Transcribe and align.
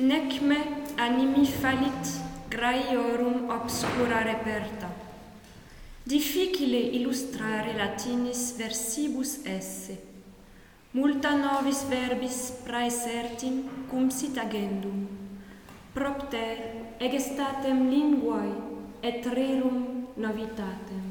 Nec 0.00 0.40
me 0.40 0.56
animi 0.96 1.44
falit 1.44 2.08
graiorum 2.48 3.50
obscura 3.50 4.22
reperta. 4.22 4.88
Difficile 6.02 6.78
illustrare 6.96 7.74
latinis 7.76 8.54
versibus 8.56 9.44
esse. 9.44 9.98
Multa 10.92 11.34
novis 11.36 11.84
verbis 11.90 12.50
praesertim 12.64 13.62
cum 13.90 14.08
sit 14.08 14.38
agendum. 14.38 15.06
Propter 15.92 16.56
egestatem 16.98 17.90
linguae 17.90 18.56
et 19.02 19.26
rerum 19.26 20.08
novitatem. 20.16 21.06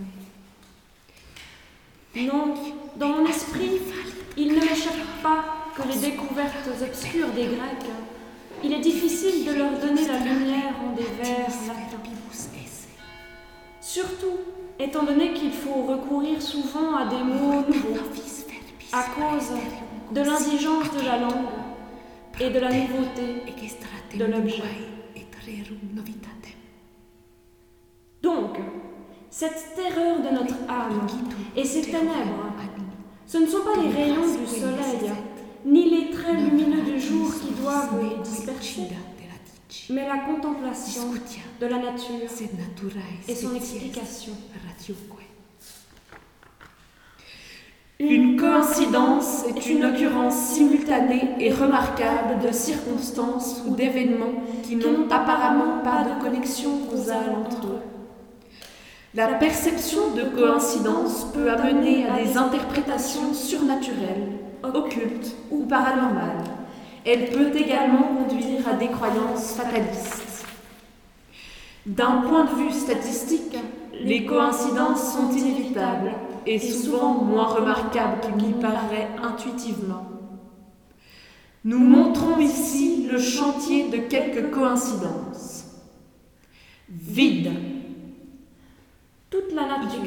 Non, 2.15 2.57
dans 2.95 3.09
mon 3.09 3.27
esprit, 3.27 3.81
il 4.35 4.47
ne 4.47 4.61
m'échappe 4.65 5.21
pas 5.21 5.45
que 5.75 5.87
les 5.87 6.09
découvertes 6.09 6.69
obscures 6.81 7.29
des 7.33 7.45
Grecs 7.45 8.08
il 8.63 8.73
est 8.73 8.79
difficile 8.79 9.45
de 9.45 9.53
leur 9.53 9.71
donner 9.79 10.05
la 10.07 10.19
lumière 10.19 10.75
en 10.83 10.95
des 10.95 11.03
vers 11.03 11.47
latins. 11.67 11.99
Surtout, 13.81 14.37
étant 14.77 15.03
donné 15.03 15.33
qu'il 15.33 15.51
faut 15.51 15.81
recourir 15.83 16.41
souvent 16.41 16.95
à 16.95 17.05
des 17.05 17.23
mots 17.23 17.63
nouveaux, 17.67 17.97
à 18.91 19.03
cause 19.03 19.51
de 20.11 20.21
l'indigence 20.21 20.91
de 20.93 21.05
la 21.05 21.17
langue 21.17 21.49
et 22.39 22.49
de 22.49 22.59
la 22.59 22.69
nouveauté 22.69 23.43
de 24.15 24.25
l'objet. 24.25 24.63
Donc, 28.21 28.57
cette 29.29 29.75
terreur 29.75 30.19
de 30.19 30.29
notre 30.35 30.55
âme 30.67 31.07
et 31.55 31.63
ces 31.63 31.81
ténèbres, 31.81 32.53
ce 33.25 33.37
ne 33.37 33.47
sont 33.47 33.61
pas 33.61 33.81
les 33.81 33.89
rayons 33.89 34.21
du 34.21 34.45
soleil, 34.45 35.11
ni 35.65 35.89
les 35.89 36.11
traits 36.11 36.39
lumineux 36.39 36.83
du 36.83 36.99
jour 36.99 37.31
qui 37.41 37.51
doivent 37.61 37.99
les 38.01 38.23
disperser, 38.23 38.87
mais 39.89 40.07
la 40.07 40.19
contemplation 40.19 41.01
de 41.59 41.65
la 41.65 41.77
nature 41.77 42.15
et 43.27 43.35
son 43.35 43.55
explication. 43.55 44.33
Une 47.99 48.37
coïncidence 48.37 49.43
est 49.45 49.69
une 49.69 49.83
occurrence 49.83 50.35
simultanée 50.53 51.35
et 51.39 51.51
remarquable 51.51 52.39
de 52.41 52.53
circonstances 52.53 53.61
ou 53.67 53.75
d'événements 53.75 54.41
qui 54.63 54.77
n'ont 54.77 55.09
apparemment 55.09 55.79
pas 55.83 56.05
de 56.05 56.21
connexion 56.23 56.77
causale 56.89 57.35
entre 57.45 57.67
eux. 57.67 57.81
La 59.15 59.27
perception 59.33 60.13
de 60.15 60.21
coïncidence 60.21 61.25
peut 61.33 61.51
amener 61.51 62.05
à 62.07 62.23
des 62.23 62.37
interprétations 62.37 63.33
surnaturelles, 63.33 64.28
occultes 64.63 65.35
ou 65.51 65.65
paranormales. 65.65 66.43
Elle 67.05 67.29
peut 67.29 67.55
également 67.55 68.03
conduire 68.17 68.67
à 68.67 68.73
des 68.73 68.87
croyances 68.87 69.53
fatalistes. 69.53 70.45
D'un 71.85 72.21
point 72.21 72.45
de 72.45 72.55
vue 72.55 72.71
statistique, 72.71 73.57
les 73.93 74.25
coïncidences 74.25 75.13
sont 75.13 75.31
inévitables 75.31 76.11
et 76.45 76.59
souvent 76.59 77.13
moins 77.13 77.47
remarquables 77.47 78.21
qu'il 78.21 78.47
n'y 78.47 78.53
paraît 78.53 79.09
intuitivement. 79.21 80.05
Nous 81.65 81.79
montrons 81.79 82.39
ici 82.39 83.07
le 83.11 83.19
chantier 83.19 83.89
de 83.89 83.97
quelques 83.97 84.51
coïncidences. 84.51 85.65
Vide. 86.89 87.51
Toute 89.29 89.53
la 89.53 89.61
nature, 89.67 90.01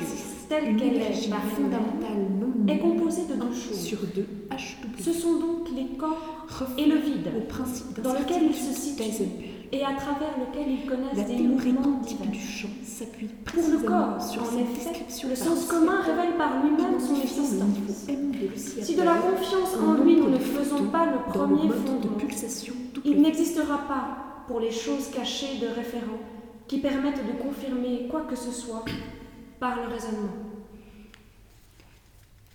telle 0.49 0.77
qu'elle 0.77 0.97
est 0.97 1.31
par 1.31 1.43
fondamentale 1.43 2.27
non 2.41 2.67
est 2.67 2.79
composée 2.79 3.23
de 3.31 3.35
deux 3.35 3.55
choses. 3.55 3.81
sur 3.81 3.99
deux 4.17 4.27
HW. 4.51 5.01
Ce 5.01 5.13
sont 5.13 5.35
donc 5.35 5.69
les 5.77 5.97
corps 5.97 6.43
et 6.77 6.87
le 6.87 6.97
vide, 6.97 7.31
au 7.37 7.43
principe 7.43 8.01
dans 8.03 8.15
lequel 8.15 8.43
ils 8.51 8.57
se 8.57 8.73
situent 8.73 9.23
et 9.71 9.85
à 9.85 9.93
travers 9.95 10.35
lequel 10.41 10.73
ils 10.73 10.91
La 10.91 10.97
connaissent 10.97 11.29
des 11.29 11.43
mouvements 11.45 12.01
divers. 12.01 12.27
du 12.27 12.41
champ 12.41 12.69
s'appuie 12.85 13.29
Pour 13.45 13.63
le 13.63 13.79
corps, 13.87 14.21
sur 14.21 14.43
en 14.43 14.47
cette 14.47 14.59
effet, 14.61 14.91
description 14.91 15.29
le 15.29 15.37
sens 15.37 15.67
commun 15.67 16.01
révèle 16.01 16.37
par 16.37 16.61
lui-même 16.61 16.99
son 16.99 17.15
le 17.15 17.23
existence. 17.23 17.63
Si 18.83 18.97
de 18.97 19.03
la 19.03 19.15
confiance 19.15 19.77
en 19.77 20.03
lui 20.03 20.17
nous 20.17 20.31
ne 20.31 20.39
faisons 20.39 20.87
pas 20.87 21.07
le 21.07 21.13
le 21.13 21.33
premier 21.33 21.69
fondement, 21.69 22.19
il 23.05 23.23
n'existera 23.23 23.79
pas 23.87 24.45
pour 24.49 24.59
les 24.59 24.73
choses 24.73 25.11
cachées 25.15 25.59
de 25.61 25.69
référents 25.69 26.19
qui 26.73 26.79
permettent 26.79 27.27
de 27.27 27.33
confirmer 27.33 28.09
quoi 28.11 28.23
que 28.23 28.35
ce 28.35 28.51
soit 28.51 28.83
par 29.61 29.77
le 29.77 29.89
raisonnement. 29.89 30.33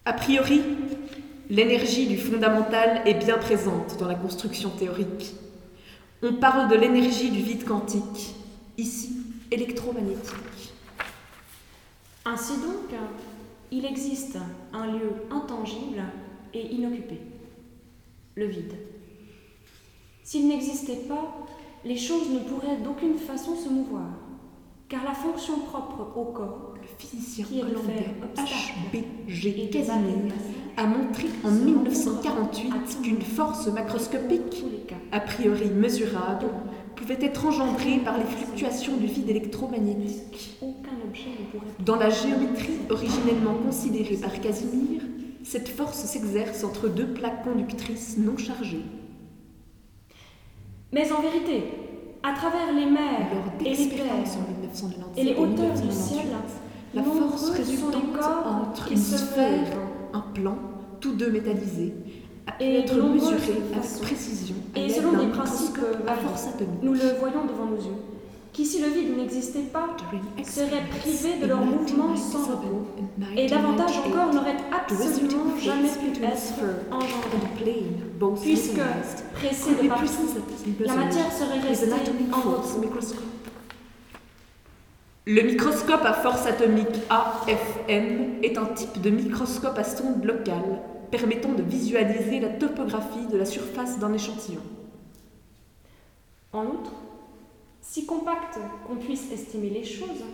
A 0.06 0.14
priori, 0.14 0.60
l'énergie 1.52 2.08
du 2.08 2.18
fondamental 2.18 3.04
est 3.08 3.24
bien 3.24 3.38
présente 3.38 3.96
dans 4.00 4.08
la 4.08 4.16
construction 4.16 4.72
théorique. 4.72 5.36
On 6.24 6.34
parle 6.34 6.68
de 6.68 6.74
l'énergie 6.74 7.30
du 7.30 7.44
vide 7.44 7.64
quantique, 7.64 8.34
ici 8.80 9.18
électromagnétique. 9.52 10.74
Ainsi 12.26 12.54
donc, 12.54 13.00
il 13.70 13.86
existe 13.86 14.40
un 14.74 14.88
lieu 14.94 15.12
intangible 15.30 16.02
et 16.56 16.66
inoccupé, 16.74 17.20
le 18.34 18.48
vide. 18.48 18.74
S'il 20.24 20.48
n'existait 20.48 21.06
pas, 21.08 21.46
les 21.86 21.98
choses 21.98 22.30
ne 22.30 22.40
pourraient 22.40 22.78
d'aucune 22.78 23.18
façon 23.18 23.56
se 23.56 23.70
mouvoir, 23.70 24.10
car 24.90 25.04
la 25.04 25.14
fonction 25.14 25.60
propre 25.60 26.18
au 26.18 26.26
corps, 26.26 26.74
Le 26.82 26.88
physicien 26.98 27.46
Qui 27.46 27.60
est 27.60 27.64
de 27.64 27.68
hollandais 27.68 28.06
H.B.G. 28.36 29.70
Casimir 29.72 30.34
a 30.78 30.86
montré 30.86 31.28
en 31.44 31.52
1948 31.52 33.02
qu'une 33.02 33.22
force 33.22 33.68
macroscopique, 33.68 34.64
a 35.12 35.20
priori 35.20 35.70
mesurable, 35.70 36.48
pouvait 36.96 37.18
être 37.22 37.46
engendrée 37.46 38.00
par 38.04 38.18
les 38.18 38.24
fluctuations 38.24 38.98
du 38.98 39.06
vide 39.06 39.30
électromagnétique. 39.30 40.58
Dans 41.80 41.96
la 41.96 42.10
géométrie 42.10 42.80
originellement 42.90 43.56
considérée 43.64 44.18
par 44.18 44.40
Casimir, 44.40 45.02
cette 45.44 45.70
force 45.70 46.00
s'exerce 46.00 46.64
entre 46.64 46.90
deux 46.90 47.08
plaques 47.08 47.44
conductrices 47.44 48.18
non 48.18 48.38
chargées. 48.38 48.84
Mais 50.94 51.12
en 51.12 51.22
vérité, 51.22 51.64
à 52.24 52.34
travers 52.34 52.72
les 52.74 52.86
mers 52.86 53.28
et 53.60 53.76
les 53.76 53.90
terres 53.90 54.14
en 54.14 54.52
1997 54.52 55.18
et 55.18 55.24
les 55.24 55.36
hauteurs 55.36 55.74
du 55.74 55.88
1998, 55.88 55.92
ciel, 55.92 56.28
la 56.94 57.04
force 57.04 57.50
résultante 57.52 58.14
corps 58.18 58.48
entre 58.48 58.92
une 58.92 58.98
sphère, 58.98 59.68
un 60.14 60.22
plan, 60.34 60.58
tous 61.02 61.14
deux 61.14 61.30
métallisés, 61.30 61.94
Et 62.62 62.80
être 62.80 62.96
nombreuses 62.96 63.32
mesuré 63.34 63.58
avec 63.76 64.02
précision 64.02 64.56
Et 64.76 64.90
selon 64.90 65.12
des 65.12 65.28
principes 65.28 65.78
à 65.78 66.14
variés. 66.14 66.28
force 66.28 66.48
atomique. 66.48 66.82
Nous 66.82 66.94
le 66.94 67.20
voyons 67.20 67.44
devant 67.46 67.66
nos 67.66 67.76
yeux, 67.78 67.98
qui 68.58 68.66
si 68.66 68.82
le 68.82 68.88
vide 68.88 69.16
n'existait 69.16 69.70
pas, 69.72 69.96
seraient 70.44 70.88
privés 70.90 71.38
de 71.40 71.46
leur 71.46 71.64
mouvement 71.64 72.16
sans 72.16 72.40
repos, 72.40 72.88
et 73.36 73.46
davantage 73.46 74.00
encore 74.00 74.34
n'auraient 74.34 74.58
absolument 74.76 75.56
jamais 75.62 75.88
pu 75.90 76.24
être 76.24 76.64
engendrés, 76.90 77.86
puisque, 78.42 78.80
pressés 79.34 79.76
de 79.76 79.88
partout, 79.88 80.10
la 80.80 80.96
matière 80.96 81.32
serait 81.32 81.60
restée 81.60 81.92
en 82.34 82.38
repos. 82.38 82.80
Le 85.28 85.42
microscope 85.44 86.04
à 86.04 86.14
force 86.14 86.48
atomique 86.48 86.88
AFM 87.12 88.42
est 88.42 88.58
un 88.58 88.66
type 88.66 89.00
de 89.00 89.12
microscope 89.12 89.78
à 89.78 89.84
sonde 89.84 90.26
locale 90.26 90.82
permettant 91.12 91.54
de 91.54 91.62
visualiser 91.62 92.40
la 92.40 92.50
topographie 92.50 93.28
de 93.32 93.38
la 93.38 93.46
surface 93.46 94.00
d'un 94.00 94.14
échantillon. 94.14 94.64
En 96.54 96.66
outre, 96.66 96.92
si 97.88 98.06
compacte 98.06 98.60
qu'on 98.86 98.98
puisse 98.98 99.32
estimer 99.32 99.70
les 99.70 99.86
choses, 99.86 100.26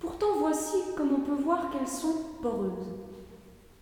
pourtant 0.00 0.34
voici 0.40 0.76
comme 0.96 1.14
on 1.14 1.20
peut 1.20 1.40
voir 1.42 1.70
qu'elles 1.70 1.86
sont 1.86 2.16
poreuses. 2.42 2.94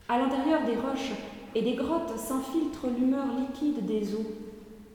À 0.08 0.18
l'intérieur 0.18 0.64
des 0.66 0.76
roches 0.76 1.12
et 1.54 1.62
des 1.62 1.74
grottes 1.74 2.18
s'infiltre 2.18 2.86
l'humeur 2.86 3.26
liquide 3.38 3.86
des 3.86 4.14
eaux, 4.14 4.26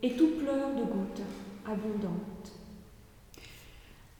et 0.04 0.14
tout 0.14 0.30
pleure 0.40 0.70
de 0.76 0.84
gouttes 0.84 1.26
abondantes. 1.66 2.54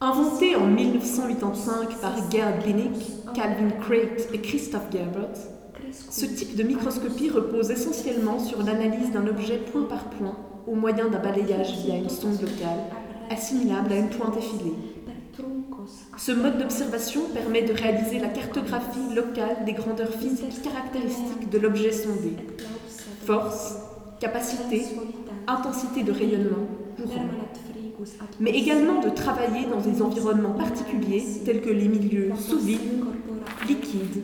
Inventé 0.02 0.56
en 0.56 0.66
1985 0.66 2.02
par 2.02 2.32
Gerd 2.32 2.64
Binnig, 2.64 3.00
Calvin 3.36 3.70
Craig 3.82 4.28
et 4.34 4.42
Christoph 4.42 4.92
Gerbert, 4.92 5.38
ce 6.10 6.26
type 6.26 6.56
de 6.56 6.64
microscopie 6.64 7.30
repose 7.30 7.70
essentiellement 7.72 8.40
sur 8.40 8.64
l'analyse 8.64 9.12
d'un 9.12 9.28
objet 9.28 9.58
point 9.58 9.84
par 9.84 10.06
point 10.10 10.36
au 10.68 10.76
moyen 10.76 11.08
d'un 11.08 11.20
balayage 11.20 11.78
via 11.84 11.96
une 11.96 12.10
sonde 12.10 12.42
locale 12.42 12.99
assimilable 13.30 13.94
à 13.94 13.98
une 13.98 14.10
pointe 14.10 14.38
effilée. 14.38 14.74
Ce 16.18 16.32
mode 16.32 16.58
d'observation 16.58 17.22
permet 17.34 17.62
de 17.62 17.74
réaliser 17.74 18.20
la 18.20 18.28
cartographie 18.28 19.14
locale 19.16 19.64
des 19.66 19.74
grandeurs 19.74 20.14
physiques 20.14 20.62
caractéristiques 20.62 21.50
de 21.50 21.58
l'objet 21.58 21.92
sondé. 21.92 22.34
Force, 23.26 23.78
capacité, 24.20 24.86
intensité 25.48 26.04
de 26.04 26.12
rayonnement, 26.12 26.68
courant. 26.98 27.26
Mais 28.40 28.52
également 28.52 29.02
de 29.02 29.10
travailler 29.10 29.66
dans 29.66 29.82
des 29.82 30.02
environnements 30.02 30.54
particuliers 30.54 31.24
tels 31.46 31.62
que 31.62 31.70
les 31.70 31.88
milieux 31.88 32.32
sous 32.38 32.60
vide, 32.60 32.80
liquides 33.68 34.24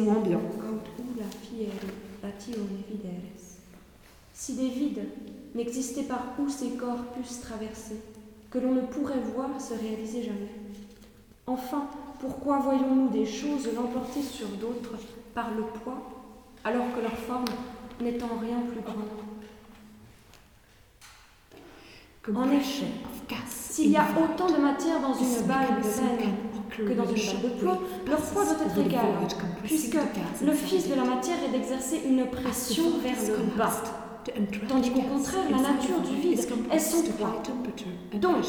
ou 0.00 0.10
ambiants. 0.10 0.40
Si 4.32 4.54
des 4.54 4.68
vides 4.68 5.04
n'existait 5.54 6.02
par 6.02 6.34
où 6.38 6.48
ces 6.48 6.70
puissent 7.14 7.40
traverser, 7.40 7.96
que 8.54 8.60
l'on 8.60 8.70
ne 8.72 8.82
pourrait 8.82 9.18
voir 9.34 9.60
se 9.60 9.74
réaliser 9.74 10.22
jamais. 10.22 10.54
Enfin, 11.44 11.88
pourquoi 12.20 12.60
voyons-nous 12.60 13.08
des 13.08 13.26
choses 13.26 13.68
l'emporter 13.74 14.22
sur 14.22 14.46
d'autres 14.46 14.94
par 15.34 15.50
le 15.50 15.62
poids, 15.64 16.00
alors 16.62 16.84
que 16.94 17.00
leur 17.00 17.18
forme 17.18 17.46
n'est 18.00 18.22
en 18.22 18.38
rien 18.40 18.60
plus 18.72 18.80
grande? 18.80 19.10
En 22.32 22.50
effet, 22.52 22.86
s'il 23.48 23.90
y 23.90 23.96
a 23.96 24.06
autant 24.16 24.46
de 24.46 24.58
matière 24.58 25.00
dans 25.00 25.14
une 25.14 25.46
balle 25.46 25.82
de 25.82 25.88
laine 26.00 26.36
que 26.70 26.94
dans 26.94 27.06
une 27.06 27.14
balle 27.14 27.42
de 27.42 27.58
plomb, 27.58 27.80
leur 28.06 28.20
poids 28.20 28.44
doit 28.44 28.66
être 28.66 28.78
égal, 28.78 29.06
puisque 29.64 29.98
le 30.44 30.52
fils 30.52 30.88
de 30.88 30.94
la 30.94 31.04
matière 31.04 31.42
est 31.44 31.50
d'exercer 31.50 32.02
une 32.06 32.24
pression 32.30 32.98
vers 33.02 33.16
le 33.36 33.58
bas, 33.58 33.82
tandis 34.68 34.90
qu'au 34.90 35.02
contraire, 35.02 35.44
la 35.50 35.58
nature 35.58 36.00
du 36.00 36.16
vide 36.16 36.38
est 36.72 36.78
son 36.78 37.02
poids. 37.02 37.42
Donc, 38.20 38.44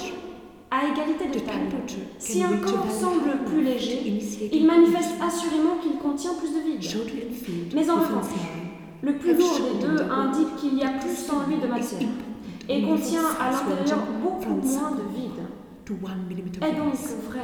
à 0.72 0.88
égalité 0.88 1.28
de 1.28 1.40
taille, 1.40 1.70
si 2.18 2.44
un 2.44 2.58
corps 2.58 2.92
semble 2.92 3.44
plus 3.46 3.64
léger, 3.64 4.20
il 4.52 4.66
manifeste 4.66 5.14
assurément 5.22 5.78
qu'il 5.82 5.98
contient 6.00 6.34
plus 6.34 6.54
de 6.54 6.60
vide. 6.60 7.74
Mais 7.76 7.90
en 7.90 7.96
revanche, 7.96 8.26
le 9.02 9.18
plus 9.18 9.38
lourd 9.38 9.60
des 9.74 9.88
deux 9.88 10.02
indique 10.12 10.56
qu'il 10.58 10.78
y 10.78 10.84
a 10.84 10.90
plus 10.90 11.30
en 11.30 11.48
lui 11.48 11.58
de 11.58 11.68
matière 11.68 12.10
et 12.68 12.82
contient 12.82 13.26
à 13.40 13.52
l'intérieur 13.52 14.04
beaucoup 14.22 14.56
moins 14.56 14.92
de 14.92 15.04
vide. 15.16 15.32
Est 15.88 16.74
donc 16.74 16.96
vrai, 17.30 17.44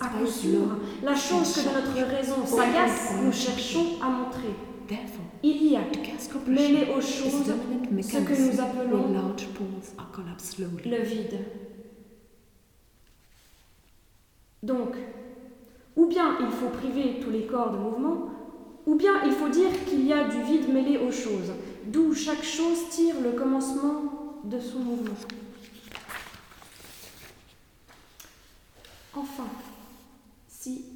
à 0.00 0.08
coup 0.08 0.26
sûr, 0.26 0.78
la 1.04 1.14
chose 1.14 1.54
que 1.54 1.68
notre 1.68 2.16
raison 2.16 2.44
sagace 2.44 3.14
nous 3.22 3.32
cherchons 3.32 4.02
à 4.02 4.08
montrer. 4.08 4.54
Il 5.48 5.70
y 5.70 5.76
a, 5.76 5.80
mêlé 6.48 6.88
aux 6.90 7.00
choses, 7.00 7.52
ce 8.02 8.16
que 8.16 8.52
nous 8.52 8.60
appelons 8.60 9.12
le 10.84 11.02
vide. 11.02 11.38
Donc, 14.64 14.96
ou 15.94 16.06
bien 16.06 16.36
il 16.40 16.48
faut 16.48 16.70
priver 16.70 17.20
tous 17.20 17.30
les 17.30 17.46
corps 17.46 17.70
de 17.70 17.76
mouvement, 17.76 18.28
ou 18.86 18.96
bien 18.96 19.22
il 19.24 19.30
faut 19.30 19.48
dire 19.48 19.70
qu'il 19.86 20.04
y 20.04 20.12
a 20.12 20.24
du 20.24 20.42
vide 20.42 20.68
mêlé 20.68 20.98
aux 20.98 21.12
choses, 21.12 21.52
d'où 21.84 22.12
chaque 22.12 22.42
chose 22.42 22.88
tire 22.90 23.14
le 23.22 23.30
commencement 23.30 24.40
de 24.42 24.58
son 24.58 24.80
mouvement. 24.80 25.14
Enfin, 29.14 29.46
si 30.48 30.95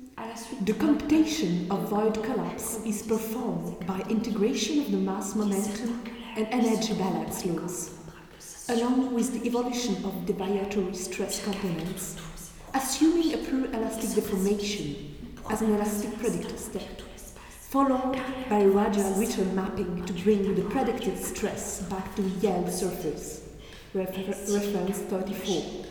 The 0.62 0.74
computation 0.74 1.66
of 1.70 1.88
void 1.88 2.22
collapse 2.22 2.78
is 2.84 3.02
performed 3.02 3.86
by 3.86 4.00
integration 4.10 4.80
of 4.80 4.90
the 4.90 4.98
mass 4.98 5.34
momentum 5.34 6.04
and 6.36 6.46
energy 6.50 6.92
balance 6.92 7.46
laws, 7.46 7.94
along 8.68 9.14
with 9.14 9.32
the 9.32 9.46
evolution 9.46 9.96
of 10.04 10.26
the 10.26 10.34
viatory 10.34 10.94
stress 10.94 11.42
components, 11.42 12.16
assuming 12.74 13.32
a 13.32 13.38
pure 13.38 13.64
elastic 13.66 14.10
deformation 14.22 15.16
as 15.48 15.62
an 15.62 15.74
elastic 15.74 16.18
predictor 16.18 16.56
step, 16.58 17.00
followed 17.70 18.20
by 18.50 18.62
radial 18.62 19.14
return 19.14 19.54
mapping 19.54 20.04
to 20.04 20.12
bring 20.22 20.54
the 20.54 20.62
predicted 20.64 21.16
stress 21.16 21.80
back 21.84 22.14
to 22.16 22.20
the 22.20 22.46
yield 22.46 22.70
surface. 22.70 23.48
Refer- 23.94 24.52
reference 24.52 24.98
34. 24.98 25.89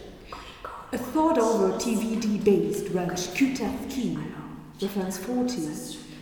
A 0.92 0.98
thought 0.98 1.38
over 1.38 1.78
TVD 1.78 2.44
based 2.44 2.90
range 2.96 3.28
QTAF 3.38 3.92
scheme, 3.92 4.34
reference 4.82 5.20
40, 5.20 5.68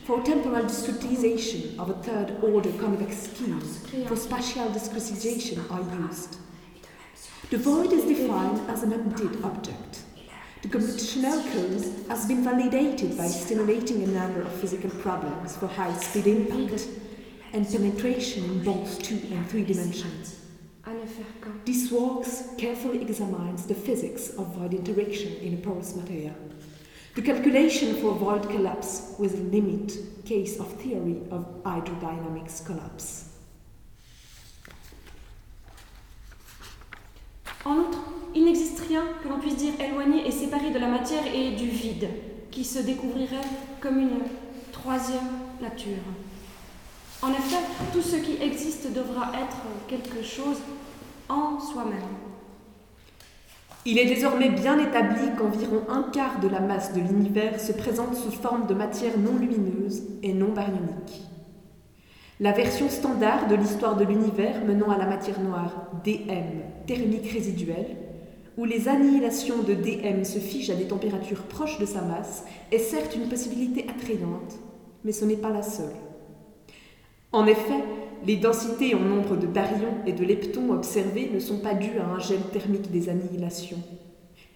for 0.03 0.21
temporal 0.23 0.65
discretization 0.65 1.79
of 1.79 1.89
a 1.89 1.93
third 1.93 2.35
order 2.43 2.73
convex 2.73 3.29
scheme 3.29 3.61
for 4.07 4.17
spatial 4.17 4.67
discretization 4.67 5.63
are 5.71 6.05
used. 6.05 6.35
The 7.49 7.57
void 7.57 7.93
is 7.93 8.03
defined 8.03 8.69
as 8.69 8.83
an 8.83 8.91
emptied 8.91 9.41
object. 9.41 10.01
The 10.61 10.67
computational 10.67 11.49
code 11.53 12.09
has 12.09 12.25
been 12.25 12.43
validated 12.43 13.17
by 13.17 13.27
stimulating 13.27 14.03
a 14.03 14.07
number 14.07 14.41
of 14.41 14.51
physical 14.51 14.89
problems 14.89 15.55
for 15.55 15.67
high 15.67 15.97
speed 15.97 16.27
impact 16.27 16.89
and 17.53 17.65
penetration 17.65 18.43
in 18.43 18.63
both 18.65 19.01
two 19.01 19.21
and 19.31 19.49
three 19.49 19.63
dimensions. 19.63 20.46
This 21.65 21.91
work 21.91 22.25
carefully 22.57 23.01
examines 23.01 23.65
the 23.65 23.73
physics 23.73 24.29
of 24.37 24.55
void 24.55 24.73
interaction 24.73 25.35
in 25.41 25.55
a 25.55 25.57
porous 25.57 25.95
material. 25.95 26.33
The 27.15 27.21
calculation 27.21 27.95
for 27.95 28.13
void 28.13 28.49
collapse 28.49 29.13
with 29.19 29.33
a 29.33 29.43
limit 29.43 29.97
case 30.23 30.57
of 30.59 30.71
theory 30.81 31.17
of 31.29 31.45
hydrodynamics 31.63 32.65
collapse. 32.65 33.25
En 37.65 37.79
outre, 37.79 37.99
il 38.33 38.45
n'existe 38.45 38.79
rien 38.87 39.03
que 39.21 39.27
l'on 39.27 39.39
puisse 39.39 39.57
dire 39.57 39.73
éloigné 39.81 40.25
et 40.25 40.31
séparé 40.31 40.71
de 40.71 40.79
la 40.79 40.87
matière 40.87 41.25
et 41.27 41.51
du 41.51 41.67
vide, 41.67 42.07
qui 42.49 42.63
se 42.63 42.79
découvrirait 42.79 43.49
comme 43.81 43.99
une 43.99 44.21
troisième 44.71 45.27
nature. 45.61 46.03
En 47.21 47.31
effet, 47.31 47.63
tout 47.93 48.01
ce 48.01 48.15
qui 48.17 48.41
existe 48.41 48.93
devra 48.93 49.31
être 49.33 49.57
quelque 49.87 50.23
chose 50.23 50.57
en 51.29 51.59
soi-même. 51.59 51.97
Il 53.85 53.97
est 53.97 54.05
désormais 54.05 54.49
bien 54.49 54.77
établi 54.77 55.33
qu'environ 55.37 55.81
un 55.89 56.03
quart 56.03 56.39
de 56.39 56.47
la 56.47 56.59
masse 56.59 56.93
de 56.93 56.99
l'univers 56.99 57.59
se 57.59 57.71
présente 57.71 58.15
sous 58.15 58.31
forme 58.31 58.67
de 58.67 58.73
matière 58.73 59.17
non 59.17 59.37
lumineuse 59.39 60.03
et 60.21 60.33
non 60.33 60.51
baryonique. 60.51 61.23
La 62.39 62.51
version 62.51 62.87
standard 62.89 63.47
de 63.47 63.55
l'histoire 63.55 63.95
de 63.95 64.03
l'univers 64.03 64.63
menant 64.63 64.91
à 64.91 64.97
la 64.97 65.07
matière 65.07 65.39
noire 65.39 65.89
DM, 66.03 66.85
thermique 66.85 67.31
résiduelle, 67.31 67.97
où 68.57 68.65
les 68.65 68.87
annihilations 68.89 69.63
de 69.63 69.73
DM 69.73 70.23
se 70.23 70.37
figent 70.37 70.71
à 70.71 70.75
des 70.75 70.87
températures 70.87 71.43
proches 71.43 71.79
de 71.79 71.85
sa 71.85 72.01
masse, 72.01 72.43
est 72.71 72.77
certes 72.77 73.15
une 73.15 73.29
possibilité 73.29 73.87
attrayante, 73.89 74.59
mais 75.03 75.11
ce 75.11 75.25
n'est 75.25 75.35
pas 75.35 75.49
la 75.49 75.63
seule. 75.63 75.95
En 77.31 77.45
effet, 77.45 77.83
les 78.25 78.37
densités 78.37 78.95
en 78.95 78.99
nombre 78.99 79.35
de 79.35 79.47
baryons 79.47 80.03
et 80.05 80.13
de 80.13 80.23
leptons 80.23 80.71
observées 80.71 81.29
ne 81.33 81.39
sont 81.39 81.59
pas 81.59 81.73
dues 81.73 81.99
à 81.99 82.07
un 82.07 82.19
gel 82.19 82.39
thermique 82.51 82.91
des 82.91 83.09
annihilations. 83.09 83.81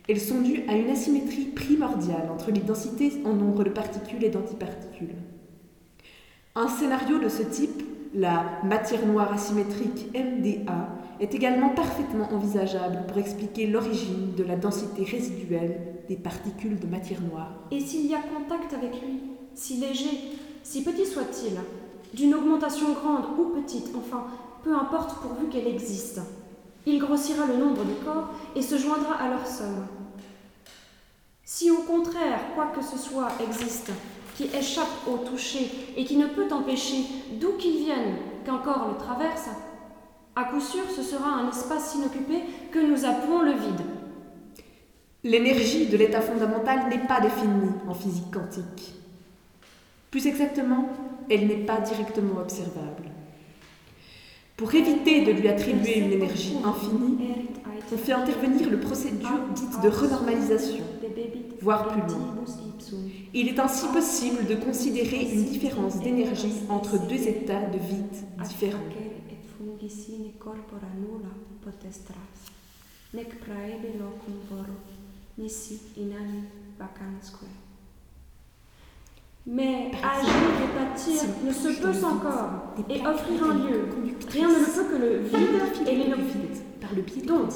Elles 0.09 0.19
sont 0.19 0.41
dues 0.41 0.63
à 0.67 0.75
une 0.75 0.89
asymétrie 0.89 1.45
primordiale 1.45 2.29
entre 2.31 2.51
les 2.51 2.61
densités 2.61 3.13
en 3.23 3.33
nombre 3.33 3.63
de 3.63 3.69
particules 3.69 4.23
et 4.23 4.29
d'antiparticules. 4.29 5.15
Un 6.55 6.67
scénario 6.67 7.19
de 7.19 7.29
ce 7.29 7.43
type, 7.43 7.83
la 8.13 8.59
matière 8.63 9.05
noire 9.05 9.31
asymétrique 9.31 10.09
MDA, 10.13 10.89
est 11.19 11.35
également 11.35 11.69
parfaitement 11.69 12.33
envisageable 12.33 13.03
pour 13.07 13.19
expliquer 13.19 13.67
l'origine 13.67 14.33
de 14.35 14.43
la 14.43 14.55
densité 14.55 15.03
résiduelle 15.03 15.77
des 16.09 16.15
particules 16.15 16.79
de 16.79 16.87
matière 16.87 17.21
noire. 17.21 17.53
Et 17.71 17.79
s'il 17.79 18.07
y 18.07 18.15
a 18.15 18.19
contact 18.19 18.73
avec 18.73 19.01
lui, 19.01 19.21
si 19.53 19.77
léger, 19.77 20.17
si 20.63 20.83
petit 20.83 21.05
soit-il, 21.05 21.53
d'une 22.13 22.35
augmentation 22.35 22.93
grande 22.93 23.25
ou 23.37 23.61
petite, 23.61 23.89
enfin, 23.95 24.25
peu 24.63 24.75
importe 24.75 25.15
pourvu 25.21 25.47
qu'elle 25.47 25.67
existe, 25.67 26.21
il 26.85 26.99
grossira 26.99 27.45
le 27.45 27.57
nombre 27.57 27.83
de 27.83 27.93
corps 28.05 28.29
et 28.55 28.61
se 28.61 28.77
joindra 28.77 29.15
à 29.15 29.29
leur 29.29 29.45
somme. 29.45 29.85
Si 31.43 31.69
au 31.69 31.81
contraire, 31.81 32.39
quoi 32.55 32.67
que 32.67 32.83
ce 32.83 32.97
soit 32.97 33.29
existe, 33.41 33.91
qui 34.35 34.45
échappe 34.55 34.87
au 35.07 35.17
toucher 35.17 35.69
et 35.95 36.05
qui 36.05 36.17
ne 36.17 36.27
peut 36.27 36.47
empêcher, 36.51 37.03
d'où 37.39 37.53
qu'il 37.57 37.77
vienne, 37.77 38.15
qu'un 38.45 38.57
corps 38.57 38.87
le 38.89 38.97
traverse, 38.97 39.49
à 40.35 40.45
coup 40.45 40.61
sûr 40.61 40.83
ce 40.95 41.03
sera 41.03 41.29
un 41.29 41.49
espace 41.49 41.95
inoccupé 41.95 42.41
que 42.71 42.79
nous 42.79 43.05
appelons 43.05 43.41
le 43.41 43.51
vide. 43.51 43.81
L'énergie 45.23 45.85
de 45.85 45.97
l'état 45.97 46.21
fondamental 46.21 46.89
n'est 46.89 47.05
pas 47.05 47.19
définie 47.19 47.69
en 47.87 47.93
physique 47.93 48.31
quantique. 48.33 48.95
Plus 50.09 50.25
exactement, 50.25 50.89
elle 51.31 51.47
n'est 51.47 51.65
pas 51.65 51.79
directement 51.79 52.41
observable. 52.41 53.09
Pour 54.57 54.75
éviter 54.75 55.25
de 55.25 55.31
lui 55.31 55.47
attribuer 55.47 55.99
une 55.99 56.11
énergie 56.11 56.57
infinie, 56.63 57.17
on 57.91 57.97
fait 57.97 58.13
intervenir 58.13 58.69
le 58.69 58.79
procédure 58.79 59.47
dite 59.55 59.81
de 59.81 59.89
renormalisation, 59.89 60.83
voire 61.61 61.87
plus 61.87 62.01
loin. 62.01 62.35
Il 63.33 63.47
est 63.47 63.59
ainsi 63.59 63.87
possible 63.87 64.45
de 64.45 64.55
considérer 64.55 65.29
une 65.31 65.45
différence 65.45 65.99
d'énergie 65.99 66.53
entre 66.69 66.99
deux 67.07 67.27
états 67.27 67.65
de 67.65 67.77
vide 67.77 68.47
différents. 68.47 68.79
Mais 79.47 79.91
agir 80.03 80.29
et 80.63 80.79
bâtir 80.79 81.23
ne 81.43 81.51
se 81.51 81.81
peut 81.81 81.93
sans 81.93 82.17
corps 82.17 82.73
et 82.89 82.99
offrir 83.05 83.43
un 83.43 83.53
lieu. 83.55 83.85
Rien 84.29 84.47
ne 84.47 84.53
le 84.53 84.65
peut 84.65 84.83
que 84.83 85.01
le 85.01 85.17
vide 85.19 85.87
et 85.87 85.95
l'innocuité. 85.95 86.61
Donc, 87.25 87.49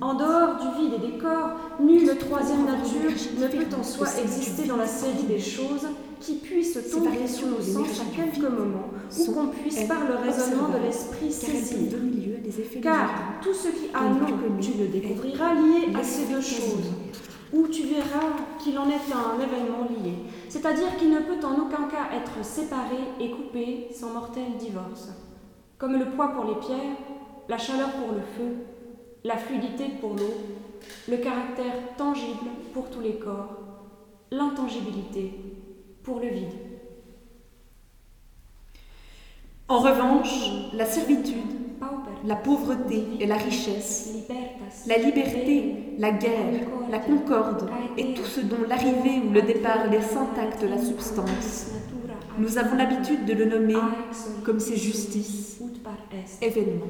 en 0.00 0.14
dehors 0.14 0.56
du 0.56 0.82
vide 0.82 0.94
et 0.96 1.12
des 1.12 1.18
corps, 1.18 1.52
nulle 1.80 2.16
troisième 2.18 2.64
nature 2.64 3.10
ne 3.38 3.46
peut 3.46 3.76
en 3.76 3.82
soi 3.82 4.08
exister 4.20 4.66
dans 4.66 4.76
la 4.76 4.86
série 4.86 5.24
des 5.28 5.38
choses 5.38 5.86
qui 6.20 6.34
puissent 6.36 6.78
tomber 6.90 7.26
sur 7.28 7.48
nos 7.48 7.60
sens 7.60 8.00
à 8.00 8.16
quelque 8.16 8.48
moment 8.48 8.90
ou 9.18 9.32
qu'on 9.32 9.46
puisse 9.48 9.84
par 9.84 10.06
le 10.08 10.16
raisonnement 10.16 10.68
de 10.68 10.84
l'esprit 10.84 11.30
saisir. 11.30 11.92
Car 12.82 13.10
tout 13.42 13.54
ce 13.54 13.68
qui 13.68 13.90
a 13.94 14.02
nom, 14.02 14.26
tu 14.60 14.72
le 14.78 14.88
découvriras 14.88 15.54
lié 15.54 15.94
à 15.94 16.02
ces 16.02 16.26
deux 16.26 16.40
choses. 16.40 16.90
Ou 17.54 17.68
tu 17.68 17.84
verras 17.84 18.32
qu'il 18.58 18.76
en 18.78 18.88
est 18.88 19.12
un 19.12 19.40
événement 19.40 19.84
lié. 19.84 20.14
C'est-à-dire 20.48 20.96
qu'il 20.96 21.10
ne 21.10 21.20
peut 21.20 21.46
en 21.46 21.54
aucun 21.54 21.88
cas 21.88 22.10
être 22.12 22.44
séparé 22.44 22.98
et 23.20 23.30
coupé 23.30 23.88
sans 23.92 24.10
mortel 24.10 24.56
divorce. 24.58 25.10
Comme 25.78 25.96
le 25.96 26.06
poids 26.06 26.28
pour 26.28 26.44
les 26.44 26.56
pierres, 26.56 26.96
la 27.48 27.58
chaleur 27.58 27.90
pour 27.92 28.12
le 28.12 28.22
feu, 28.22 28.56
la 29.22 29.36
fluidité 29.36 29.84
pour 30.00 30.10
l'eau, 30.10 30.34
le 31.08 31.16
caractère 31.18 31.94
tangible 31.96 32.50
pour 32.72 32.90
tous 32.90 33.00
les 33.00 33.14
corps, 33.14 33.56
l'intangibilité 34.32 35.32
pour 36.02 36.18
le 36.18 36.28
vide. 36.28 36.52
En 39.68 39.78
revanche, 39.78 40.50
la 40.74 40.84
servitude, 40.84 41.73
la 42.24 42.36
pauvreté 42.36 43.04
et 43.20 43.26
la 43.26 43.36
richesse, 43.36 44.14
la 44.86 44.98
liberté, 44.98 45.96
la 45.98 46.12
guerre, 46.12 46.66
la 46.90 46.98
concorde 46.98 47.68
et 47.96 48.14
tout 48.14 48.24
ce 48.24 48.40
dont 48.40 48.66
l'arrivée 48.68 49.22
ou 49.26 49.32
le 49.32 49.42
départ 49.42 49.88
laisse 49.90 50.16
intacte 50.16 50.62
la 50.62 50.78
substance, 50.78 51.72
nous 52.38 52.58
avons 52.58 52.76
l'habitude 52.76 53.24
de 53.24 53.32
le 53.32 53.44
nommer 53.44 53.78
comme 54.44 54.58
c'est 54.58 54.76
justice, 54.76 55.60
ut 55.60 55.78
par 55.80 55.96
est 56.12 56.46
événement. 56.46 56.86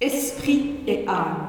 Esprit 0.00 0.76
et 0.86 1.06
âme. 1.08 1.48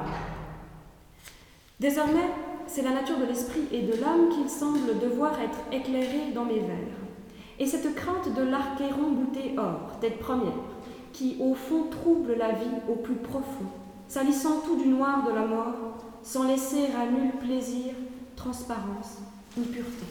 Désormais, 1.80 2.30
c'est 2.68 2.82
la 2.82 2.92
nature 2.92 3.18
de 3.18 3.26
l'esprit 3.26 3.68
et 3.72 3.82
de 3.82 3.94
l'âme 4.02 4.30
qu'il 4.30 4.50
semble 4.50 5.00
devoir 5.00 5.40
être 5.40 5.60
éclairée 5.72 6.32
dans 6.34 6.46
mes 6.46 6.60
vers. 6.60 7.09
Et 7.60 7.66
cette 7.66 7.94
crainte 7.94 8.34
de 8.34 8.42
l'archéron 8.42 9.12
goûté 9.12 9.56
or, 9.58 10.00
tête 10.00 10.20
première, 10.20 10.54
qui 11.12 11.36
au 11.42 11.54
fond 11.54 11.84
trouble 11.92 12.36
la 12.38 12.54
vie 12.54 12.80
au 12.90 12.96
plus 12.96 13.16
profond, 13.16 13.66
salissant 14.08 14.62
tout 14.66 14.82
du 14.82 14.88
noir 14.88 15.28
de 15.28 15.34
la 15.36 15.46
mort, 15.46 15.98
sans 16.24 16.48
laisser 16.48 16.86
à 16.98 17.06
nul 17.06 17.32
plaisir, 17.40 17.94
transparence 18.36 19.18
ni 19.58 19.66
pureté. 19.66 20.06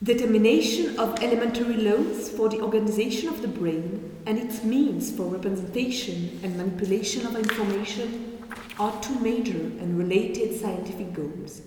Determination 0.00 0.98
of 0.98 1.14
elementary 1.22 1.76
laws 1.76 2.28
for 2.36 2.48
the 2.48 2.60
organization 2.60 3.28
of 3.28 3.40
the 3.40 3.48
brain 3.48 4.00
and 4.26 4.36
its 4.36 4.62
means 4.62 5.10
for 5.10 5.26
representation 5.26 6.30
and 6.42 6.56
manipulation 6.56 7.26
of 7.26 7.36
information 7.38 8.38
are 8.78 8.92
two 9.00 9.18
major 9.20 9.70
and 9.80 9.96
related 9.96 10.58
scientific 10.58 11.14
goals. 11.14 11.62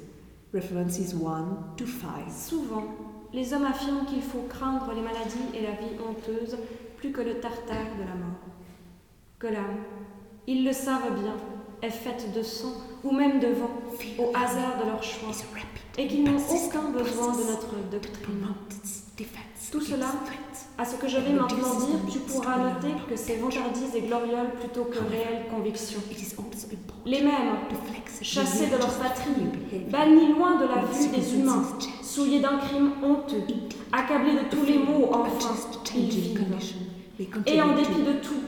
References 0.51 1.13
1 1.15 1.75
to 1.77 1.85
5. 1.85 2.31
Souvent, 2.31 3.06
les 3.33 3.53
hommes 3.53 3.65
affirment 3.65 4.05
qu'il 4.05 4.21
faut 4.21 4.45
craindre 4.49 4.91
les 4.95 5.01
maladies 5.01 5.49
et 5.53 5.61
la 5.61 5.71
vie 5.71 5.95
honteuse 5.99 6.57
plus 6.97 7.11
que 7.11 7.21
le 7.21 7.39
tartare 7.39 7.95
de 7.97 8.03
la 8.03 8.15
mort. 8.15 8.39
Que 9.39 9.47
l'âme, 9.47 9.83
ils 10.47 10.65
le 10.65 10.73
savent 10.73 11.13
bien, 11.21 11.35
est 11.81 11.91
faite 11.91 12.33
de 12.33 12.41
sang 12.41 12.73
ou 13.03 13.11
même 13.11 13.39
de 13.39 13.47
vent, 13.47 13.69
au 14.17 14.31
hasard 14.35 14.77
de 14.83 14.89
leur 14.89 15.03
choix, 15.03 15.29
et 15.97 16.07
qu'ils 16.07 16.23
n'ont 16.23 16.37
aucun 16.37 16.89
besoin 16.89 17.33
de 17.33 17.43
notre 17.43 17.75
doctrine. 17.91 18.47
Tout 19.71 19.81
cela, 19.81 20.05
à 20.77 20.85
ce 20.85 20.95
que 20.95 21.07
je 21.07 21.17
vais 21.17 21.33
maintenant 21.33 21.75
dire, 21.79 21.99
tu 22.09 22.19
pourras 22.19 22.57
noter 22.57 22.93
que 23.09 23.15
c'est 23.15 23.35
vantardises 23.35 23.95
et 23.95 24.01
glorioles 24.01 24.51
plutôt 24.59 24.85
que 24.85 24.99
réelles 24.99 25.45
convictions. 25.49 25.99
Les 27.05 27.21
mêmes, 27.21 27.57
chassés 28.21 28.67
de 28.67 28.77
leur 28.77 28.97
patrie, 28.97 29.31
bannis 29.91 30.33
loin 30.33 30.55
de 30.57 30.65
la 30.65 30.85
vue 30.85 31.09
des 31.09 31.35
humains, 31.35 31.63
souillés 32.17 32.39
d'un 32.39 32.57
crime 32.57 32.91
honteux, 33.03 33.43
accablés 33.91 34.33
de 34.33 34.49
tous 34.49 34.65
les 34.65 34.79
maux, 34.79 35.09
enfin, 35.13 35.53
ils 35.95 36.09
vivent. 36.09 36.45
Et 37.45 37.61
en 37.61 37.75
dépit 37.75 38.01
de 38.01 38.13
tout, 38.23 38.41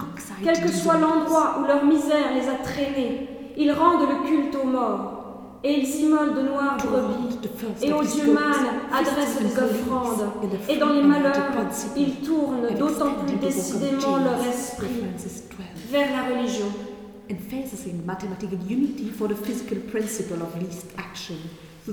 quel 0.43 0.59
que 0.61 0.71
soit 0.71 0.97
l'endroit 0.97 1.59
où 1.59 1.67
leur 1.67 1.85
misère 1.85 2.33
les 2.33 2.47
a 2.47 2.55
traînés, 2.63 3.27
ils 3.57 3.71
rendent 3.71 4.07
le 4.09 4.27
culte 4.27 4.55
aux 4.55 4.67
morts, 4.67 5.59
et 5.63 5.79
ils 5.79 6.01
immolent 6.01 6.33
de 6.33 6.41
noires 6.41 6.77
brebis, 6.77 7.37
et 7.83 7.93
aux 7.93 8.03
dieux 8.03 8.33
mânes 8.33 8.69
adressent 8.91 9.39
des 9.39 9.57
offrandes, 9.57 10.29
et 10.67 10.77
dans 10.77 10.89
les 10.89 11.03
malheurs, 11.03 11.51
ils 11.95 12.15
tournent 12.21 12.75
d'autant 12.77 13.13
plus 13.25 13.35
décidément 13.35 14.17
leur 14.17 14.43
esprit 14.47 15.03
vers 15.91 16.09
la 16.11 16.35
religion. 16.35 16.67
Emphasizing 17.31 18.03
mathematical 18.07 18.57
unity 18.67 19.11
for 19.11 19.27
the 19.27 19.35
physical 19.35 19.77
principle 19.91 20.41
of 20.41 20.59
least 20.59 20.87
action. 20.97 21.35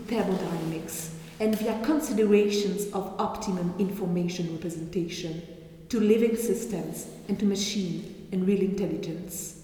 Thermodynamics 0.09 1.16
and 1.41 1.55
via 1.55 1.75
considerations 1.85 2.87
of 2.93 3.13
optimum 3.19 3.75
information 3.79 4.49
representation 4.53 5.43
to 5.89 6.01
living 6.01 6.37
systems 6.37 7.07
and 7.29 7.37
to 7.37 7.47
machine 7.47 8.03
and 8.33 8.47
real 8.47 8.63
intelligence. 8.63 9.55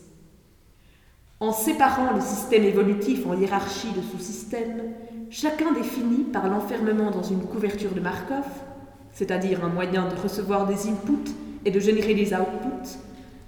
En 1.41 1.53
séparant 1.53 2.15
le 2.15 2.21
système 2.21 2.65
évolutif 2.65 3.27
en 3.27 3.35
hiérarchie 3.35 3.91
de 3.97 4.03
sous-systèmes, 4.13 4.93
chacun 5.31 5.73
définit 5.73 6.25
par 6.25 6.49
l'enfermement 6.49 7.11
dans 7.11 7.25
une 7.25 7.41
couverture 7.41 7.91
de 7.93 8.01
Markov, 8.01 8.45
c'est-à-dire 9.13 9.65
un 9.65 9.69
moyen 9.69 10.09
de 10.09 10.15
recevoir 10.15 10.69
des 10.69 10.89
inputs 10.89 11.33
et 11.65 11.71
de 11.71 11.81
générer 11.81 12.15
des 12.15 12.33
outputs, 12.33 12.97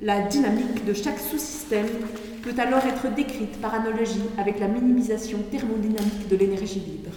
la 0.00 0.23
dynamique 0.23 0.85
de 0.85 0.93
chaque 0.93 1.21
sous-système 1.21 1.87
peut 2.43 2.54
alors 2.59 2.85
être 2.85 3.14
décrite 3.14 3.61
par 3.61 3.75
analogie 3.75 4.25
avec 4.38 4.59
la 4.59 4.66
minimisation 4.66 5.38
thermodynamique 5.50 6.28
de 6.28 6.37
l'énergie 6.37 6.81
libre. 6.81 7.12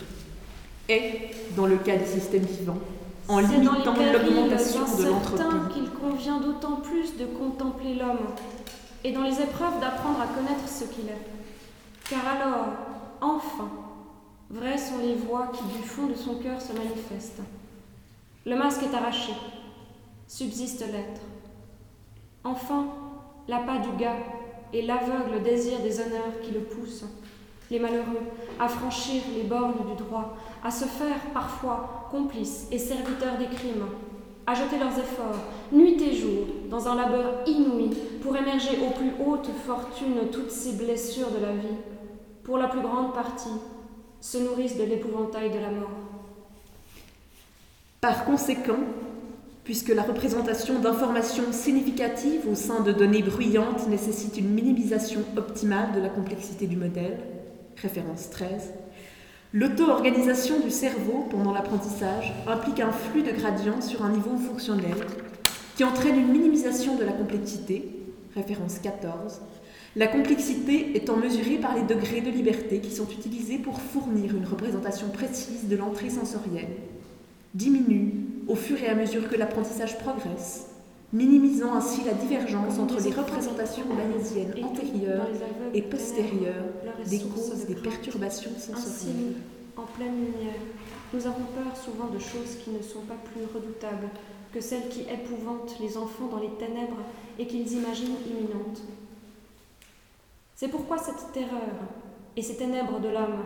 Et, 0.90 1.32
dans 1.56 1.66
le 1.66 1.78
cas 1.78 1.98
des 1.98 2.06
systèmes 2.06 2.46
vivants, 2.46 2.80
en 3.28 3.40
limitant 3.40 3.94
l'augmentation 3.94 4.82
de 4.98 5.06
l'entropie. 5.06 5.74
qu'il 5.74 5.90
convient 5.90 6.40
d'autant 6.40 6.78
plus 6.78 7.18
de 7.18 7.26
contempler 7.26 7.96
l'homme, 7.96 8.28
et 9.04 9.12
dans 9.12 9.24
les 9.24 9.42
épreuves 9.42 9.80
d'apprendre 9.82 10.22
à 10.22 10.28
connaître 10.28 10.68
ce 10.68 10.86
qu'il 10.86 11.10
est. 11.10 11.28
Car 12.10 12.22
alors, 12.26 12.68
enfin, 13.20 13.70
vraies 14.50 14.78
sont 14.78 15.00
les 15.02 15.16
voix 15.16 15.52
qui 15.54 15.64
du 15.78 15.84
fond 15.86 16.08
de 16.08 16.16
son 16.16 16.36
cœur 16.36 16.62
se 16.62 16.72
manifestent. 16.72 17.42
Le 18.46 18.56
masque 18.56 18.84
est 18.84 18.96
arraché, 18.96 19.34
subsiste 20.28 20.86
l'être. 20.92 21.22
Enfin, 22.46 22.88
l'appât 23.50 23.80
du 23.80 23.92
gars 23.98 24.16
et 24.72 24.84
l'aveugle 24.84 25.44
désir 25.44 25.80
des 25.80 26.00
honneurs 26.00 26.40
qui 26.42 26.52
le 26.52 26.62
poussent, 26.62 27.06
les 27.70 27.80
malheureux, 27.80 28.24
à 28.60 28.68
franchir 28.68 29.22
les 29.36 29.44
bornes 29.44 29.74
du 29.88 30.04
droit, 30.04 30.38
à 30.64 30.72
se 30.72 30.86
faire 30.86 31.20
parfois 31.34 32.08
complices 32.12 32.68
et 32.72 32.80
serviteurs 32.80 33.38
des 33.38 33.54
crimes, 33.56 33.86
à 34.46 34.54
jeter 34.54 34.78
leurs 34.80 34.98
efforts, 34.98 35.42
nuit 35.72 36.02
et 36.02 36.16
jour, 36.16 36.46
dans 36.70 36.88
un 36.88 36.96
labeur 36.96 37.44
inouï, 37.46 37.90
pour 38.22 38.36
émerger 38.38 38.80
aux 38.86 38.92
plus 38.92 39.12
hautes 39.26 39.50
fortunes 39.66 40.30
toutes 40.32 40.52
ces 40.52 40.74
blessures 40.74 41.32
de 41.32 41.46
la 41.46 41.52
vie, 41.52 41.78
pour 42.44 42.58
la 42.58 42.70
plus 42.70 42.82
grande 42.82 43.14
partie, 43.14 43.50
se 44.22 44.38
nourrissent 44.38 44.78
de 44.78 44.84
l'épouvantail 44.84 45.50
de 45.50 45.60
la 45.60 45.70
mort. 45.70 45.92
Par 48.00 48.26
conséquent, 48.26 48.80
puisque 49.66 49.90
la 49.90 50.04
représentation 50.04 50.80
d'informations 50.80 51.52
significatives 51.52 52.48
au 52.50 52.56
sein 52.56 52.80
de 52.80 52.94
données 52.94 53.22
bruyantes 53.22 53.90
nécessite 53.90 54.38
une 54.38 54.50
minimisation 54.50 55.20
optimale 55.36 55.92
de 55.94 56.00
la 56.00 56.08
complexité 56.08 56.68
du 56.68 56.78
modèle, 56.78 57.18
référence 57.82 58.30
13, 58.30 58.74
l'auto-organisation 59.54 60.60
du 60.60 60.72
cerveau 60.72 61.28
pendant 61.30 61.54
l'apprentissage 61.54 62.34
implique 62.48 62.80
un 62.80 62.92
flux 62.92 63.24
de 63.24 63.32
gradients 63.32 63.82
sur 63.82 64.04
un 64.04 64.10
niveau 64.10 64.38
fonctionnel 64.38 64.96
qui 65.76 65.84
entraîne 65.84 66.20
une 66.20 66.32
minimisation 66.32 66.96
de 66.96 67.04
la 67.04 67.12
complexité, 67.12 67.92
référence 68.36 68.80
14, 68.80 69.42
la 69.96 70.08
complexité 70.08 70.96
étant 70.96 71.18
mesurée 71.18 71.58
par 71.58 71.76
les 71.76 71.84
degrés 71.84 72.22
de 72.22 72.30
liberté 72.30 72.80
qui 72.80 72.92
sont 72.92 73.10
utilisés 73.10 73.58
pour 73.58 73.82
fournir 73.82 74.36
une 74.36 74.46
représentation 74.46 75.10
précise 75.10 75.68
de 75.68 75.76
l'entrée 75.76 76.10
sensorielle, 76.10 76.78
diminue 77.54 78.14
au 78.48 78.56
fur 78.56 78.82
et 78.82 78.88
à 78.88 78.96
mesure 78.96 79.30
que 79.30 79.36
l'apprentissage 79.36 79.98
progresse, 79.98 80.68
minimisant 81.14 81.74
ainsi 81.74 82.04
la 82.04 82.14
divergence 82.14 82.80
entre 82.80 83.02
les 83.02 83.12
représentations 83.12 83.84
tout 83.84 84.64
antérieures 84.64 85.28
et 85.74 85.82
postérieures 85.82 86.66
des 87.06 87.20
causes 87.20 87.62
de 87.62 87.74
des 87.74 87.76
perturbations 87.76 88.52
sensorielles. 88.58 89.36
en 89.78 89.84
pleine 89.84 90.16
lumière, 90.16 90.60
nous 91.14 91.26
avons 91.26 91.46
peur 91.56 91.78
souvent 91.78 92.08
de 92.08 92.20
choses 92.20 92.58
qui 92.64 92.72
ne 92.72 92.82
sont 92.82 93.02
pas 93.02 93.16
plus 93.32 93.46
redoutables 93.54 94.10
que 94.54 94.60
celles 94.60 94.90
qui 94.90 95.02
épouvantent 95.02 95.78
les 95.80 95.98
enfants 95.98 96.28
dans 96.28 96.40
les 96.40 96.54
ténèbres 96.58 97.00
et 97.40 97.48
qu'ils 97.48 97.72
imaginent 97.74 98.18
imminentes. 98.30 98.82
C'est 100.56 100.70
pourquoi 100.70 100.98
cette 100.98 101.32
terreur 101.32 101.76
et 102.36 102.42
ces 102.42 102.58
ténèbres 102.58 103.00
de 103.00 103.10
l'âme, 103.10 103.44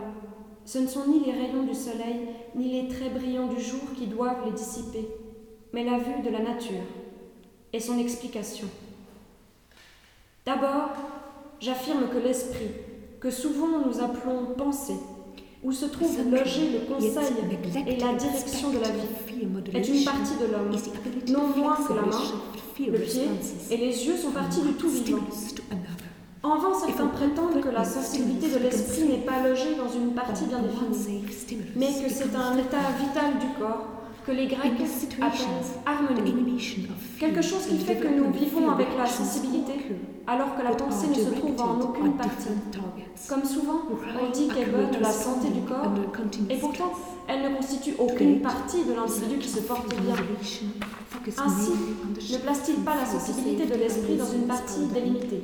ce 0.64 0.78
ne 0.78 0.86
sont 0.86 1.06
ni 1.06 1.24
les 1.24 1.32
rayons 1.32 1.64
du 1.64 1.74
soleil, 1.74 2.28
ni 2.56 2.72
les 2.72 2.88
traits 2.88 3.14
brillants 3.14 3.48
du 3.48 3.60
jour 3.60 3.80
qui 3.96 4.06
doivent 4.06 4.44
les 4.46 4.52
dissiper, 4.52 5.08
mais 5.72 5.84
la 5.84 5.98
vue 5.98 6.22
de 6.24 6.30
la 6.30 6.40
nature 6.40 6.82
et 7.72 7.80
son 7.80 7.98
explication. 7.98 8.68
D'abord, 10.44 10.90
j'affirme 11.60 12.08
que 12.12 12.18
l'esprit, 12.18 12.70
que 13.20 13.30
souvent 13.30 13.80
nous 13.86 14.00
appelons 14.00 14.54
pensée, 14.56 14.98
où 15.62 15.70
se 15.70 15.86
trouve 15.86 16.18
logé 16.28 16.70
le 16.70 16.92
conseil 16.92 17.34
et 17.86 17.96
la 17.96 18.14
direction 18.14 18.70
de 18.70 18.78
la 18.78 18.88
vie, 18.88 19.06
est 19.74 19.88
une 19.88 20.04
partie 20.04 20.36
de 20.40 20.46
l'homme, 20.52 20.76
non 21.28 21.56
moins 21.56 21.76
que 21.76 21.92
la 21.92 22.02
main, 22.02 22.18
le 22.78 22.98
pied 22.98 23.28
et 23.70 23.76
les 23.76 24.06
yeux 24.06 24.16
sont 24.16 24.32
partie 24.32 24.60
du 24.60 24.72
tout 24.72 24.88
vivant. 24.88 25.20
En 26.42 26.58
vain, 26.58 26.74
certains 26.74 27.06
prétendent 27.06 27.60
que 27.60 27.68
la 27.68 27.84
sensibilité 27.84 28.48
de 28.50 28.58
l'esprit 28.58 29.04
n'est 29.04 29.24
pas 29.24 29.46
logée 29.46 29.76
dans 29.76 29.88
une 29.88 30.12
partie 30.12 30.46
bien 30.46 30.58
définie, 30.58 31.22
mais 31.76 31.86
que 31.86 32.10
c'est 32.12 32.34
un 32.34 32.58
état 32.58 32.90
vital 32.98 33.38
du 33.38 33.46
corps 33.60 34.01
que 34.26 34.32
les 34.32 34.46
Grecs 34.46 34.72
appellent 35.20 35.82
harmonie. 35.86 36.34
Quelque 37.18 37.42
chose 37.42 37.66
qui 37.66 37.78
fait 37.78 37.96
que 37.96 38.08
nous 38.08 38.32
vivons 38.32 38.70
avec 38.70 38.88
la 38.96 39.06
sensibilité, 39.06 39.72
alors 40.26 40.56
que 40.56 40.62
la 40.62 40.70
pensée 40.70 41.08
ne 41.08 41.14
se 41.14 41.30
trouve 41.30 41.60
en 41.60 41.80
aucune 41.80 42.14
partie. 42.14 42.48
Comme 43.28 43.44
souvent, 43.44 43.82
on 43.90 44.30
dit 44.30 44.48
qu'elle 44.48 44.70
bonne 44.70 45.00
la 45.00 45.12
santé 45.12 45.48
du 45.48 45.60
corps, 45.62 45.92
et 46.50 46.56
pourtant, 46.56 46.92
elle 47.28 47.42
ne 47.50 47.56
constitue 47.56 47.94
aucune 47.98 48.40
partie 48.40 48.84
de 48.84 48.92
l'individu 48.92 49.38
qui 49.38 49.48
se 49.48 49.60
porte 49.60 49.88
bien. 49.88 50.14
Ainsi, 51.38 51.72
ne 52.32 52.38
place-t-il 52.38 52.78
pas 52.78 52.96
la 52.96 53.06
sensibilité 53.06 53.66
de 53.66 53.74
l'esprit 53.74 54.16
dans 54.16 54.32
une 54.32 54.46
partie 54.46 54.86
délimitée? 54.92 55.42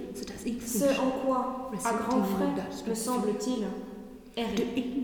Ce 0.66 0.84
en 1.00 1.10
quoi, 1.24 1.70
à 1.84 1.92
grands 1.92 2.22
frais, 2.22 2.88
me 2.88 2.94
semble-t-il, 2.94 3.64
errer? 4.36 4.94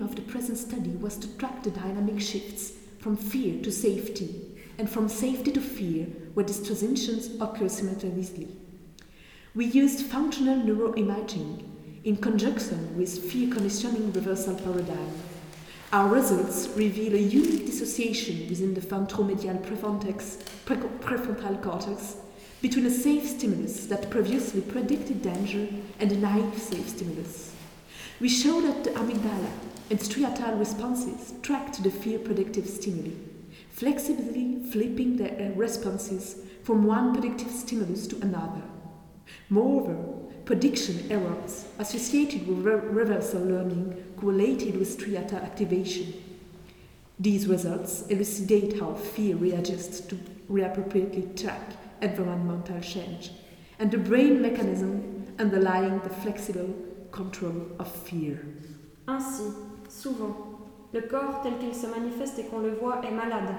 From 3.04 3.18
fear 3.18 3.62
to 3.62 3.70
safety, 3.70 4.34
and 4.78 4.88
from 4.88 5.11
safety 5.11 5.52
to 5.52 5.61
fear, 5.61 6.06
where 6.32 6.46
these 6.46 6.66
transitions 6.66 7.38
occur 7.38 7.68
simultaneously. 7.68 8.49
We 9.54 9.66
used 9.66 10.06
functional 10.06 10.56
neuroimaging 10.56 11.64
in 12.04 12.16
conjunction 12.16 12.96
with 12.96 13.30
fear 13.30 13.52
conditioning 13.52 14.11
reversal 14.14 14.54
paradigm. 14.54 15.12
Our 15.92 16.08
results 16.08 16.68
reveal 16.76 17.12
a 17.12 17.18
unique 17.18 17.66
dissociation 17.66 18.49
within 18.49 18.73
the 18.73 18.80
ventromedial 18.80 19.62
prefrontal, 19.62 20.14
prefrontal 20.64 21.62
cortex 21.62 22.16
between 22.62 22.87
a 22.87 22.90
safe 22.90 23.28
stimulus 23.28 23.84
that 23.88 24.08
previously 24.08 24.62
predicted 24.62 25.20
danger 25.20 25.68
and 26.00 26.11
a 26.11 26.16
naive 26.16 26.56
safe 26.56 26.88
stimulus. 26.88 27.52
We 28.18 28.30
show 28.30 28.62
that 28.62 28.82
the 28.82 28.92
amygdala 28.92 29.50
and 29.91 29.99
striatal 29.99 30.59
responses 30.59 31.35
tracked 31.43 31.83
the 31.83 31.91
fear 31.91 32.19
predictive 32.19 32.67
stimuli, 32.67 33.12
flexibly 33.71 34.64
flipping 34.71 35.17
their 35.17 35.50
uh, 35.50 35.55
responses 35.55 36.38
from 36.62 36.85
one 36.85 37.12
predictive 37.12 37.50
stimulus 37.50 38.07
to 38.07 38.17
another. 38.23 38.62
Moreover, 39.50 39.97
prediction 40.45 41.07
errors 41.11 41.67
associated 41.79 42.47
with 42.47 42.59
re- 42.59 42.75
reversal 42.75 43.43
learning 43.43 44.14
correlated 44.17 44.76
with 44.76 44.99
striatal 44.99 45.43
activation. 45.43 46.14
These 47.19 47.47
results 47.47 48.07
elucidate 48.09 48.81
how 48.81 48.95
fear 48.95 49.37
readjusts 49.37 50.00
to 50.09 50.19
reappropriately 50.49 51.37
track 51.37 51.61
environmental 52.03 52.81
change 52.81 53.31
and 53.79 53.91
the 53.91 53.99
brain 53.99 54.43
mechanism 54.43 55.26
underlying 55.38 56.00
the 56.00 56.11
flexible 56.11 56.75
control 57.11 57.67
of 57.79 57.91
fear. 57.91 58.45
Ainsi, 59.09 59.53
souvent, 60.00 60.36
le 60.92 61.02
corps 61.02 61.42
tel 61.42 61.58
qu'il 61.58 61.74
se 61.74 61.86
manifeste 61.86 62.38
et 62.38 62.44
qu'on 62.44 62.58
le 62.58 62.74
voit 62.74 63.00
est 63.04 63.10
malade, 63.10 63.54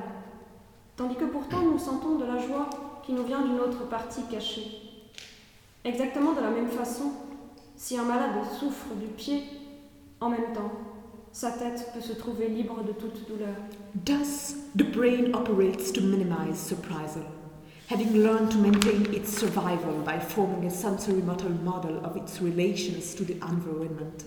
tandis 0.95 1.15
que 1.15 1.25
pourtant 1.25 1.61
nous 1.61 1.79
sentons 1.79 2.15
de 2.15 2.25
la 2.25 2.37
joie 2.37 2.69
qui 3.03 3.13
nous 3.13 3.23
vient 3.23 3.41
d'une 3.41 3.59
autre 3.59 3.87
partie 3.87 4.23
cachée. 4.23 4.81
Exactement 5.83 6.33
de 6.33 6.41
la 6.41 6.49
même 6.49 6.69
façon, 6.69 7.11
si 7.75 7.97
un 7.97 8.03
malade 8.03 8.43
souffre 8.59 8.93
du 8.99 9.07
pied, 9.07 9.43
en 10.19 10.29
même 10.29 10.53
temps, 10.53 10.71
sa 11.31 11.51
tête 11.51 11.91
peut 11.93 12.01
se 12.01 12.13
trouver 12.13 12.47
libre 12.47 12.83
de 12.83 12.93
toute 12.93 13.27
douleur. 13.27 13.55
Thus, 14.05 14.55
the 14.75 14.83
brain 14.83 15.33
operates 15.33 15.91
to 15.91 16.01
minimize 16.01 16.57
surprisal, 16.57 17.23
having 17.89 18.23
learned 18.23 18.49
to 18.51 18.57
maintain 18.57 19.13
its 19.13 19.37
survival 19.37 20.01
by 20.05 20.19
forming 20.19 20.65
a 20.65 20.69
sensory 20.69 21.21
motor 21.21 21.49
model 21.49 21.99
of 22.05 22.15
its 22.15 22.41
relations 22.41 23.13
to 23.15 23.25
the 23.25 23.35
environment. 23.41 24.23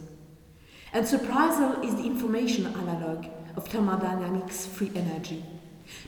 And 0.92 1.06
surprisal 1.06 1.82
is 1.84 1.94
the 1.96 2.06
information 2.06 2.66
analog 2.66 3.26
of 3.56 3.68
thermodynamics 3.68 4.66
free 4.66 4.90
energy. 4.94 5.44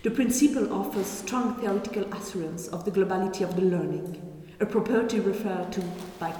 The 0.02 0.10
principle 0.10 0.72
offers 0.72 1.06
strong 1.06 1.56
theoretical 1.56 2.04
assurance 2.14 2.68
of 2.68 2.84
the 2.84 2.90
globality 2.90 3.42
of 3.42 3.56
the 3.56 3.62
learning, 3.62 4.20
a 4.60 4.66
property 4.66 5.20
referred 5.20 5.72
to 5.72 5.80
by, 6.18 6.30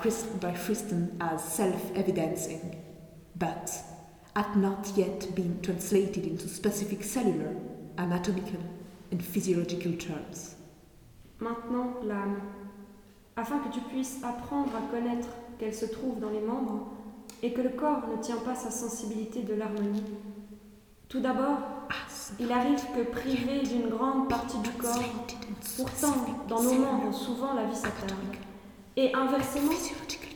by 0.41 0.53
Friston 0.53 1.17
as 1.21 1.43
self 1.43 1.95
evidencing, 1.97 2.83
but 3.37 3.71
had 4.37 4.57
not 4.57 4.93
yet 4.97 5.35
been 5.35 5.61
translated 5.63 6.25
into 6.27 6.49
specific 6.49 7.03
cellular, 7.03 7.57
anatomical, 7.99 8.61
and 9.11 9.25
physiological 9.25 9.93
terms. 9.95 10.55
Maintenant, 11.41 12.03
l'âme. 12.03 12.41
Afin 13.37 13.59
que 13.61 13.73
tu 13.73 13.81
puisses 13.81 14.23
apprendre 14.23 14.73
à 14.77 14.83
connaître 14.91 15.29
qu'elle 15.59 15.75
se 15.75 15.87
trouve 15.87 16.21
dans 16.21 16.31
les 16.31 16.41
membres, 16.41 16.89
et 17.43 17.53
que 17.53 17.61
le 17.61 17.71
corps 17.71 18.03
ne 18.15 18.23
tient 18.23 18.37
pas 18.37 18.55
sa 18.55 18.71
sensibilité 18.71 19.43
de 19.43 19.55
l'harmonie. 19.55 20.05
Tout 21.09 21.21
d'abord, 21.21 21.59
il 22.39 22.53
arrive 22.53 22.81
que 22.95 23.03
privé 23.11 23.63
d'une 23.63 23.89
grande 23.89 24.29
partie 24.29 24.59
du 24.59 24.71
corps, 24.71 25.03
pourtant 25.77 26.15
dans 26.49 26.63
nos 26.63 26.75
membres 26.75 27.13
souvent 27.13 27.55
la 27.55 27.65
vie 27.65 27.75
s'attarde. 27.75 28.15
Et 28.97 29.15
inversement, 29.15 29.73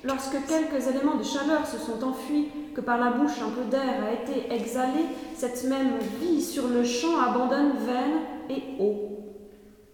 lorsque 0.04 0.36
quelques 0.46 0.88
éléments 0.88 1.16
de 1.16 1.22
chaleur 1.22 1.66
se 1.66 1.78
sont 1.78 2.02
enfuis, 2.04 2.48
que 2.74 2.80
par 2.80 2.98
la 2.98 3.12
bouche 3.12 3.40
un 3.40 3.50
peu 3.50 3.64
d'air 3.70 4.02
a 4.02 4.12
été 4.12 4.52
exhalé, 4.52 5.04
cette 5.36 5.64
même 5.64 5.98
vie 6.20 6.42
sur 6.42 6.66
le 6.68 6.82
champ 6.82 7.20
abandonne 7.20 7.72
veine 7.78 8.18
et 8.50 8.82
eau. 8.82 9.10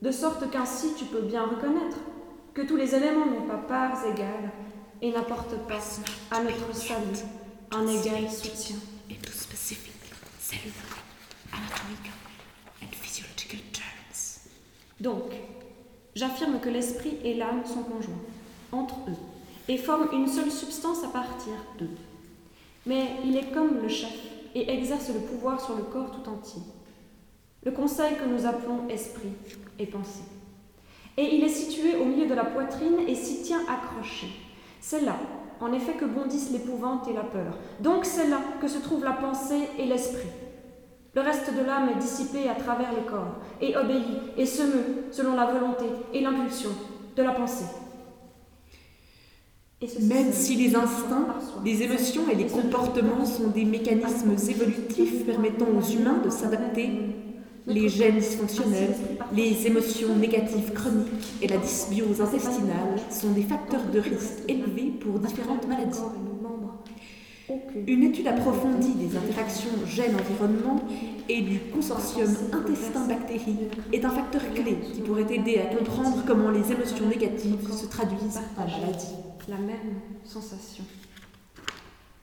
De 0.00 0.10
sorte 0.10 0.50
qu'ainsi 0.50 0.94
tu 0.96 1.04
peux 1.04 1.20
bien 1.20 1.42
reconnaître 1.42 1.98
que 2.54 2.62
tous 2.62 2.76
les 2.76 2.94
éléments 2.94 3.26
n'ont 3.26 3.46
pas 3.46 3.58
parts 3.58 4.04
égales 4.06 4.50
et 5.02 5.10
n'apporte 5.12 5.56
pas 5.66 5.80
à 6.30 6.42
notre 6.42 6.74
salut 6.74 7.24
un 7.70 7.86
égal 7.86 8.30
soutien. 8.30 8.76
Donc, 15.00 15.32
j'affirme 16.14 16.60
que 16.60 16.68
l'esprit 16.68 17.16
et 17.24 17.34
l'âme 17.34 17.64
sont 17.64 17.82
conjoints 17.82 18.14
entre 18.72 18.96
eux 19.08 19.16
et 19.68 19.78
forment 19.78 20.08
une 20.12 20.28
seule 20.28 20.50
substance 20.50 21.04
à 21.04 21.08
partir 21.08 21.52
d'eux. 21.78 21.96
Mais 22.86 23.06
il 23.24 23.36
est 23.36 23.50
comme 23.52 23.80
le 23.80 23.88
chef 23.88 24.12
et 24.54 24.70
exerce 24.70 25.08
le 25.08 25.20
pouvoir 25.20 25.60
sur 25.60 25.76
le 25.76 25.84
corps 25.84 26.10
tout 26.10 26.28
entier. 26.28 26.62
Le 27.64 27.72
conseil 27.72 28.16
que 28.16 28.24
nous 28.24 28.46
appelons 28.46 28.88
esprit 28.88 29.32
est 29.78 29.86
pensée. 29.86 30.24
Et 31.16 31.36
il 31.36 31.44
est 31.44 31.48
situé 31.48 31.96
au 31.96 32.04
milieu 32.04 32.26
de 32.26 32.34
la 32.34 32.44
poitrine 32.44 33.00
et 33.06 33.14
s'y 33.14 33.42
tient 33.42 33.60
accroché. 33.68 34.28
C'est 34.80 35.02
là, 35.02 35.16
en 35.60 35.72
effet, 35.72 35.92
que 35.92 36.06
bondissent 36.06 36.50
l'épouvante 36.50 37.06
et 37.08 37.12
la 37.12 37.22
peur. 37.22 37.58
Donc 37.80 38.04
c'est 38.04 38.28
là 38.28 38.38
que 38.60 38.68
se 38.68 38.78
trouvent 38.78 39.04
la 39.04 39.12
pensée 39.12 39.68
et 39.78 39.86
l'esprit. 39.86 40.28
Le 41.14 41.20
reste 41.22 41.52
de 41.52 41.64
l'âme 41.64 41.88
est 41.88 41.98
dissipé 41.98 42.48
à 42.48 42.54
travers 42.54 42.92
le 42.92 43.08
corps 43.08 43.36
et 43.60 43.76
obéit 43.76 44.06
et 44.36 44.46
se 44.46 44.62
meut 44.62 45.04
selon 45.10 45.34
la 45.34 45.46
volonté 45.46 45.84
et 46.14 46.20
l'impulsion 46.20 46.70
de 47.16 47.22
la 47.22 47.32
pensée. 47.32 47.66
Même 50.02 50.30
si 50.30 50.56
les 50.56 50.76
instincts, 50.76 51.34
les 51.64 51.82
émotions 51.82 52.28
et 52.30 52.34
les 52.34 52.46
comportements 52.46 53.24
sont 53.24 53.48
des 53.48 53.64
mécanismes 53.64 54.36
évolutifs 54.48 55.24
permettant 55.24 55.66
aux 55.66 55.82
humains 55.82 56.20
de 56.22 56.28
s'adapter 56.30 56.90
les 57.66 57.88
gènes 57.88 58.18
dysfonctionnels, 58.18 58.94
les 59.34 59.66
émotions 59.66 60.16
négatives 60.16 60.72
chroniques 60.72 61.34
et 61.42 61.48
la 61.48 61.58
dysbiose 61.58 62.20
intestinale 62.20 62.98
sont 63.10 63.30
des 63.30 63.42
facteurs 63.42 63.84
de 63.92 64.00
risque 64.00 64.40
élevés 64.48 64.92
pour 65.00 65.18
différentes 65.18 65.66
maladies. 65.66 65.98
Une 67.86 68.04
étude 68.04 68.28
approfondie 68.28 68.94
des 68.94 69.16
interactions 69.16 69.70
gènes-environnement 69.86 70.80
et 71.28 71.42
du 71.42 71.58
consortium 71.74 72.28
intestin-bactéries 72.52 73.68
est 73.92 74.04
un 74.04 74.10
facteur 74.10 74.42
clé 74.54 74.76
qui 74.94 75.00
pourrait 75.00 75.32
aider 75.34 75.58
à 75.58 75.74
comprendre 75.74 76.22
comment 76.26 76.50
les 76.50 76.70
émotions 76.70 77.06
négatives 77.08 77.72
se 77.72 77.86
traduisent 77.86 78.40
en 78.56 78.66
maladie. 78.66 79.14
La 79.48 79.56
même 79.56 80.00
sensation. 80.24 80.84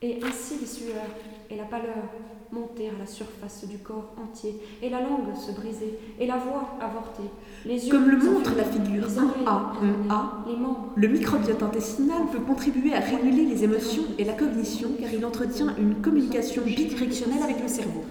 Et 0.02 0.20
ainsi 0.24 0.60
les 0.60 0.68
sueurs 0.68 1.10
et 1.50 1.56
la 1.56 1.64
pâleur 1.64 2.04
monter 2.52 2.90
à 2.90 3.00
la 3.00 3.08
surface 3.08 3.66
du 3.68 3.80
corps 3.80 4.14
entier, 4.22 4.56
et 4.82 4.90
la 4.90 5.02
langue 5.02 5.36
se 5.36 5.52
briser, 5.52 5.98
et 6.20 6.28
la 6.28 6.38
voix 6.38 6.78
avorter. 6.80 7.24
Les 7.66 7.88
yeux 7.88 7.92
Comme 7.92 8.10
le 8.10 8.18
montre 8.18 8.56
la 8.56 8.64
figure 8.64 9.08
1A, 9.08 10.08
1A, 10.08 10.66
le 10.96 11.08
microbiote 11.08 11.64
intestinal 11.64 12.22
peut 12.32 12.40
contribuer 12.40 12.94
à 12.94 13.00
réguler 13.00 13.46
les 13.46 13.64
émotions 13.64 14.04
et 14.18 14.24
la 14.24 14.34
cognition 14.34 14.90
car 15.00 15.12
il 15.12 15.26
entretient 15.26 15.76
une 15.78 15.96
communication 15.96 16.62
bidirectionnelle 16.64 17.44
avec 17.44 17.62
le 17.62 17.68
cerveau. 17.68 18.04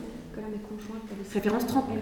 Référence 1.32 1.66
39. 1.66 1.98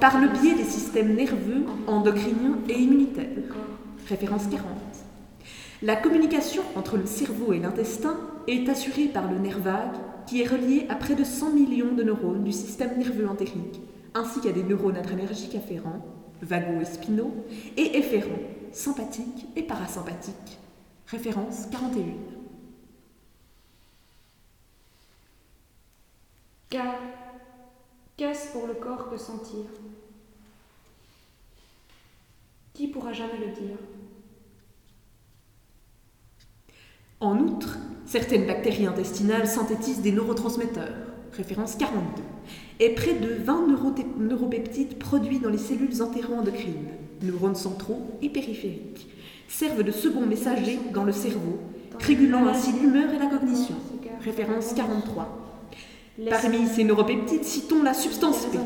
Par 0.00 0.20
le 0.20 0.28
biais 0.28 0.54
des 0.54 0.64
systèmes 0.64 1.14
nerveux, 1.14 1.64
endocriniens 1.86 2.58
et 2.68 2.78
immunitaires. 2.78 3.26
Référence 4.08 4.46
40. 4.46 4.85
La 5.82 5.94
communication 5.94 6.62
entre 6.74 6.96
le 6.96 7.04
cerveau 7.04 7.52
et 7.52 7.58
l'intestin 7.58 8.18
est 8.46 8.66
assurée 8.68 9.08
par 9.08 9.30
le 9.30 9.38
nerf 9.38 9.58
vague, 9.58 9.96
qui 10.26 10.40
est 10.40 10.46
relié 10.46 10.86
à 10.88 10.94
près 10.94 11.14
de 11.14 11.22
100 11.22 11.50
millions 11.50 11.94
de 11.94 12.02
neurones 12.02 12.44
du 12.44 12.52
système 12.52 12.96
nerveux 12.96 13.28
entérique, 13.28 13.80
ainsi 14.14 14.40
qu'à 14.40 14.52
des 14.52 14.62
neurones 14.62 14.96
adrénergiques 14.96 15.54
afférents, 15.54 16.02
vagos 16.40 16.80
et 16.80 16.86
spinaux, 16.86 17.44
et 17.76 17.98
efférents, 17.98 18.40
sympathiques 18.72 19.46
et 19.54 19.62
parasympathiques. 19.62 20.58
Référence 21.08 21.66
41. 21.70 22.04
Car 26.70 26.94
qu'est-ce 28.16 28.52
pour 28.52 28.66
le 28.66 28.74
corps 28.74 29.10
que 29.10 29.18
sentir? 29.18 29.66
Qui 32.72 32.88
pourra 32.88 33.12
jamais 33.12 33.38
le 33.38 33.52
dire? 33.52 33.76
En 37.20 37.38
outre, 37.38 37.78
certaines 38.04 38.46
bactéries 38.46 38.86
intestinales 38.86 39.46
synthétisent 39.46 40.02
des 40.02 40.12
neurotransmetteurs, 40.12 40.92
référence 41.32 41.74
42, 41.76 42.22
et 42.78 42.90
près 42.90 43.14
de 43.14 43.42
20 43.42 43.68
neuropeptides 44.18 44.98
produits 44.98 45.38
dans 45.38 45.48
les 45.48 45.56
cellules 45.56 46.02
entéro-endocrines, 46.02 46.90
neurones 47.22 47.54
centraux 47.54 48.18
et 48.20 48.28
périphériques, 48.28 49.08
servent 49.48 49.82
de 49.82 49.92
second 49.92 50.26
messager 50.26 50.78
dans 50.92 51.04
le 51.04 51.12
cerveau, 51.12 51.58
régulant 52.00 52.46
ainsi 52.46 52.72
l'humeur 52.72 53.10
et 53.14 53.18
la 53.18 53.26
cognition, 53.26 53.76
référence 54.22 54.74
43. 54.74 55.54
Parmi 56.28 56.66
ces 56.66 56.84
neuropeptides, 56.84 57.44
citons 57.44 57.82
la 57.82 57.94
substance 57.94 58.44
P, 58.52 58.58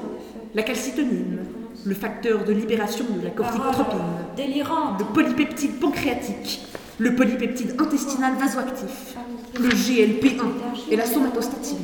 la 0.55 0.65
calcitonine, 0.65 1.39
le 1.85 1.95
facteur 1.95 2.45
de 2.45 2.53
libération 2.53 3.05
de 3.17 3.25
la 3.25 3.31
corticotropine, 3.31 4.01
le 4.37 5.13
polypeptide 5.13 5.79
pancréatique, 5.79 6.63
le 7.01 7.15
polypeptide 7.15 7.81
intestinal 7.81 8.35
vasoactif, 8.35 9.17
le 9.59 9.71
GLP1 9.71 10.91
et 10.91 10.97
la 10.97 11.07
somatostatine, 11.07 11.79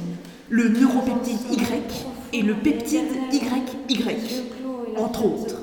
le 0.50 0.68
neuropeptide 0.68 1.40
Y 1.50 2.04
et 2.34 2.42
le 2.42 2.52
peptide 2.52 3.08
YY, 3.32 3.98
entre 4.98 5.24
autres. 5.24 5.56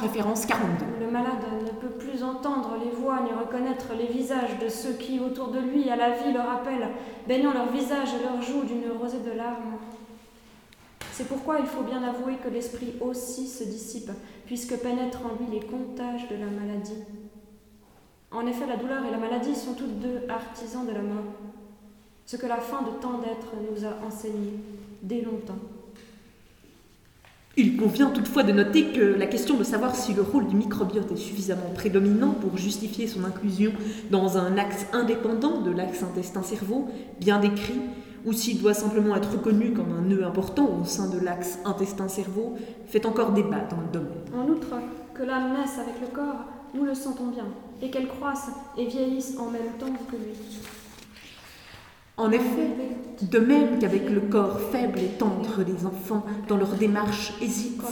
Référence 0.00 0.46
42. 0.46 0.84
Le 1.00 1.10
malade 1.10 1.42
ne 1.64 1.70
peut 1.70 1.94
plus 1.98 2.22
entendre 2.22 2.76
les 2.84 2.90
voix 2.90 3.20
ni 3.24 3.32
reconnaître 3.32 3.86
les 3.98 4.06
visages 4.06 4.58
de 4.62 4.68
ceux 4.68 4.92
qui, 4.92 5.18
autour 5.18 5.48
de 5.48 5.58
lui, 5.58 5.90
à 5.90 5.96
la 5.96 6.10
vie, 6.10 6.32
le 6.32 6.38
rappellent, 6.38 6.90
baignant 7.26 7.52
leur 7.52 7.72
visage 7.72 8.08
et 8.18 8.22
leurs 8.22 8.42
joues 8.42 8.64
d'une 8.64 8.92
rosée 9.00 9.18
de 9.24 9.36
larmes. 9.36 9.78
C'est 11.12 11.26
pourquoi 11.26 11.58
il 11.58 11.66
faut 11.66 11.82
bien 11.82 12.02
avouer 12.02 12.34
que 12.36 12.48
l'esprit 12.48 12.94
aussi 13.00 13.48
se 13.48 13.64
dissipe, 13.64 14.10
puisque 14.46 14.76
pénètrent 14.76 15.22
en 15.26 15.42
lui 15.42 15.58
les 15.58 15.66
comptages 15.66 16.28
de 16.28 16.36
la 16.36 16.46
maladie. 16.46 17.02
En 18.34 18.46
effet, 18.48 18.66
la 18.66 18.76
douleur 18.76 19.04
et 19.06 19.12
la 19.12 19.18
maladie 19.18 19.54
sont 19.54 19.74
toutes 19.74 20.00
deux 20.00 20.22
artisans 20.28 20.84
de 20.84 20.92
la 20.92 21.02
mort, 21.02 21.24
ce 22.26 22.36
que 22.36 22.46
la 22.46 22.56
fin 22.56 22.82
de 22.82 22.90
tant 23.00 23.18
d'êtres 23.18 23.54
nous 23.70 23.84
a 23.84 24.04
enseigné 24.04 24.54
dès 25.02 25.20
longtemps. 25.20 25.58
Il 27.56 27.76
convient 27.76 28.10
toutefois 28.10 28.42
de 28.42 28.50
noter 28.50 28.86
que 28.86 29.00
la 29.00 29.28
question 29.28 29.56
de 29.56 29.62
savoir 29.62 29.94
si 29.94 30.12
le 30.12 30.22
rôle 30.22 30.48
du 30.48 30.56
microbiote 30.56 31.12
est 31.12 31.16
suffisamment 31.16 31.70
prédominant 31.72 32.32
pour 32.32 32.58
justifier 32.58 33.06
son 33.06 33.24
inclusion 33.24 33.70
dans 34.10 34.36
un 34.36 34.58
axe 34.58 34.86
indépendant 34.92 35.60
de 35.60 35.70
l'axe 35.70 36.02
intestin-cerveau, 36.02 36.88
bien 37.20 37.38
décrit, 37.38 37.80
ou 38.26 38.32
s'il 38.32 38.60
doit 38.60 38.74
simplement 38.74 39.14
être 39.14 39.30
reconnu 39.30 39.72
comme 39.72 39.92
un 39.92 40.02
nœud 40.02 40.24
important 40.24 40.80
au 40.80 40.84
sein 40.84 41.08
de 41.08 41.20
l'axe 41.20 41.60
intestin-cerveau, 41.64 42.56
fait 42.86 43.06
encore 43.06 43.30
débat 43.30 43.60
dans 43.70 43.80
le 43.80 43.92
domaine. 43.92 44.24
En 44.36 44.48
outre, 44.48 44.74
que 45.14 45.22
l'âme 45.22 45.52
naisse 45.52 45.78
avec 45.78 46.00
le 46.00 46.08
corps, 46.08 46.46
nous 46.74 46.84
le 46.84 46.94
sentons 46.94 47.28
bien, 47.28 47.46
et 47.84 47.90
qu'elle 47.90 48.08
croisse 48.08 48.48
et 48.78 48.86
vieillisse 48.86 49.36
en 49.38 49.50
même 49.50 49.72
temps 49.78 49.92
que 50.10 50.16
lui. 50.16 50.34
En 52.16 52.30
effet, 52.30 52.70
de 53.22 53.38
même 53.38 53.78
qu'avec 53.80 54.08
le 54.08 54.20
corps 54.20 54.60
faible 54.72 55.00
et 55.00 55.18
tendre 55.18 55.64
des 55.64 55.84
enfants 55.84 56.24
dans 56.48 56.56
leur 56.56 56.74
démarche 56.74 57.34
hésite, 57.42 57.82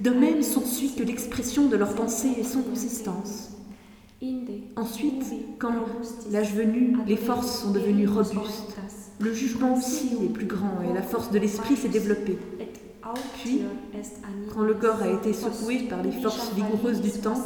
de 0.00 0.10
même 0.10 0.42
s'ensuit 0.42 0.94
que 0.94 1.02
l'expression 1.02 1.66
de 1.66 1.76
leurs 1.76 1.94
pensées 1.94 2.34
et 2.38 2.44
son 2.44 2.62
consistance. 2.62 3.50
Ensuite, 4.76 5.24
quand 5.58 5.72
l'âge 6.30 6.54
venu, 6.54 6.96
les 7.06 7.16
forces 7.16 7.62
sont 7.62 7.72
devenues 7.72 8.06
robustes, 8.06 8.76
le 9.18 9.34
jugement 9.34 9.74
aussi 9.74 10.10
est 10.24 10.32
plus 10.32 10.46
grand 10.46 10.80
et 10.88 10.94
la 10.94 11.02
force 11.02 11.30
de 11.30 11.38
l'esprit 11.38 11.76
s'est 11.76 11.88
développée. 11.88 12.38
Puis, 13.42 13.62
quand 14.54 14.62
le 14.62 14.74
corps 14.74 15.02
a 15.02 15.08
été 15.08 15.32
secoué 15.32 15.86
par 15.88 16.02
les 16.02 16.12
forces 16.12 16.52
vigoureuses 16.54 17.00
du 17.00 17.10
temps, 17.10 17.42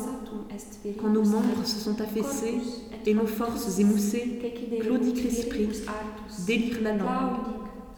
quand 1.00 1.08
nos 1.08 1.24
membres 1.24 1.64
se 1.64 1.78
sont 1.78 2.00
affaissés 2.00 2.58
et 3.04 3.14
nos 3.14 3.26
forces 3.26 3.78
émoussées, 3.78 4.40
claudique 4.80 5.22
l'esprit, 5.24 5.68
délire 6.46 6.78
la 6.82 6.92
langue, 6.92 7.36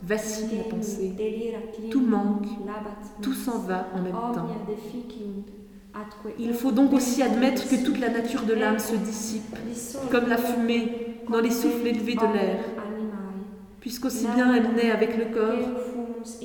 vacille 0.03 0.57
la 0.57 0.65
pensée, 0.65 1.15
tout 1.91 2.01
manque, 2.01 2.47
tout 3.21 3.35
s'en 3.35 3.59
va 3.59 3.89
en 3.95 4.03
même 4.03 4.13
temps. 4.13 4.49
Il 6.39 6.55
faut 6.55 6.71
donc 6.71 6.93
aussi 6.93 7.23
admettre 7.23 7.69
que 7.69 7.85
toute 7.85 7.99
la 7.99 8.11
nature 8.11 8.43
de 8.43 8.55
l'âme 8.55 8.79
se 8.79 8.95
dissipe, 8.95 9.57
comme 10.11 10.29
la 10.29 10.39
fumée 10.39 11.23
dans 11.31 11.41
les 11.41 11.51
souffles 11.51 11.87
élevés 11.87 12.15
de 12.15 12.33
l'air, 12.33 12.65
puisqu'aussi 13.81 14.27
bien 14.35 14.55
elle 14.55 14.75
naît 14.75 14.91
avec 14.91 15.17
le 15.17 15.27
corps 15.27 15.98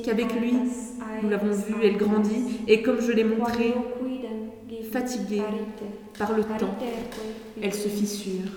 qu'avec 0.04 0.34
lui, 0.40 0.54
nous 1.22 1.30
l'avons 1.30 1.54
vu, 1.54 1.76
elle 1.84 1.98
grandit, 1.98 2.60
et 2.68 2.82
comme 2.82 3.02
je 3.02 3.12
l'ai 3.12 3.24
montré, 3.24 3.74
fatiguée 4.92 5.42
par 6.18 6.34
le 6.34 6.44
temps, 6.44 6.78
elle 7.62 7.74
se 7.74 7.88
fissure. 7.88 8.52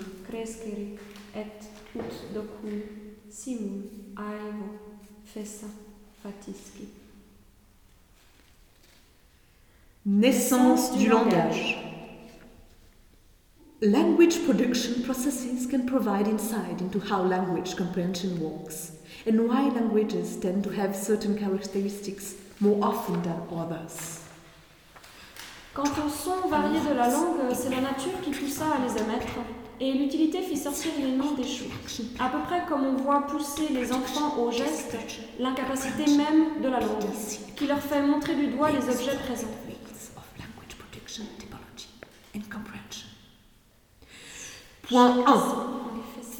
Naissance 10.05 10.97
du 10.97 11.09
langage. 11.09 11.83
Language 13.81 14.43
production 14.45 15.03
processes 15.03 15.67
can 15.67 15.85
provide 15.85 16.27
insight 16.27 16.81
into 16.81 16.99
how 16.99 17.21
language 17.21 17.75
comprehension 17.75 18.39
works 18.39 18.96
and 19.27 19.39
why 19.47 19.69
languages 19.69 20.37
tend 20.37 20.63
to 20.63 20.69
have 20.69 20.95
certain 20.95 21.37
characteristics 21.37 22.35
more 22.59 22.77
often 22.81 23.21
than 23.23 23.37
others. 23.51 24.21
Quant 25.73 25.91
au 26.05 26.09
son 26.09 26.47
varié 26.49 26.79
de 26.79 26.95
la 26.95 27.09
langue, 27.09 27.53
c'est 27.53 27.69
la 27.69 27.81
nature 27.81 28.19
qui 28.23 28.31
poussa 28.31 28.65
à 28.65 28.79
les 28.79 29.01
émettre, 29.01 29.27
et 29.79 29.93
l'utilité 29.93 30.41
fit 30.41 30.57
sortir 30.57 30.91
les 30.99 31.11
noms 31.11 31.33
des 31.33 31.43
choses. 31.43 31.67
À 32.19 32.29
peu 32.29 32.39
près 32.47 32.63
comme 32.67 32.85
on 32.85 32.95
voit 32.95 33.27
pousser 33.27 33.67
les 33.71 33.91
enfants 33.91 34.39
au 34.39 34.51
geste, 34.51 34.97
l'incapacité 35.39 36.05
même 36.17 36.61
de 36.63 36.69
la 36.69 36.79
langue, 36.79 37.11
qui 37.55 37.67
leur 37.67 37.79
fait 37.79 38.01
montrer 38.01 38.35
du 38.35 38.47
doigt 38.47 38.71
les 38.71 38.89
objets 38.89 39.17
présents. 39.27 39.47
Point 44.89 45.17
1. 45.27 45.86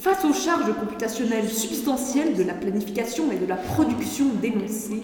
Face 0.07 0.23
aux 0.23 0.31
charges 0.31 0.73
computationnelles 0.73 1.49
substantielles 1.49 2.33
de 2.37 2.43
la 2.43 2.53
planification 2.53 3.29
et 3.29 3.35
de 3.35 3.45
la 3.45 3.57
production 3.57 4.27
d'énoncés, 4.41 5.01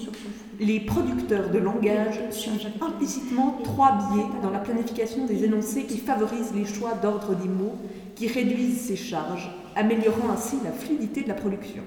les 0.61 0.79
producteurs 0.79 1.49
de 1.49 1.57
langage 1.57 2.21
suivent 2.31 2.69
implicitement 2.79 3.57
trois 3.65 3.97
biais 3.97 4.23
dans 4.41 4.49
la 4.49 4.59
planification 4.59 5.25
des 5.25 5.43
énoncés 5.43 5.83
qui 5.83 5.97
favorisent 5.97 6.53
les 6.55 6.63
choix 6.63 6.93
d'ordre 6.93 7.35
des 7.35 7.49
mots, 7.49 7.75
qui 8.15 8.29
réduisent 8.29 8.79
ces 8.79 8.95
charges, 8.95 9.51
améliorant 9.75 10.29
ainsi 10.31 10.55
la 10.63 10.71
fluidité 10.71 11.23
de 11.23 11.27
la 11.27 11.33
production. 11.33 11.83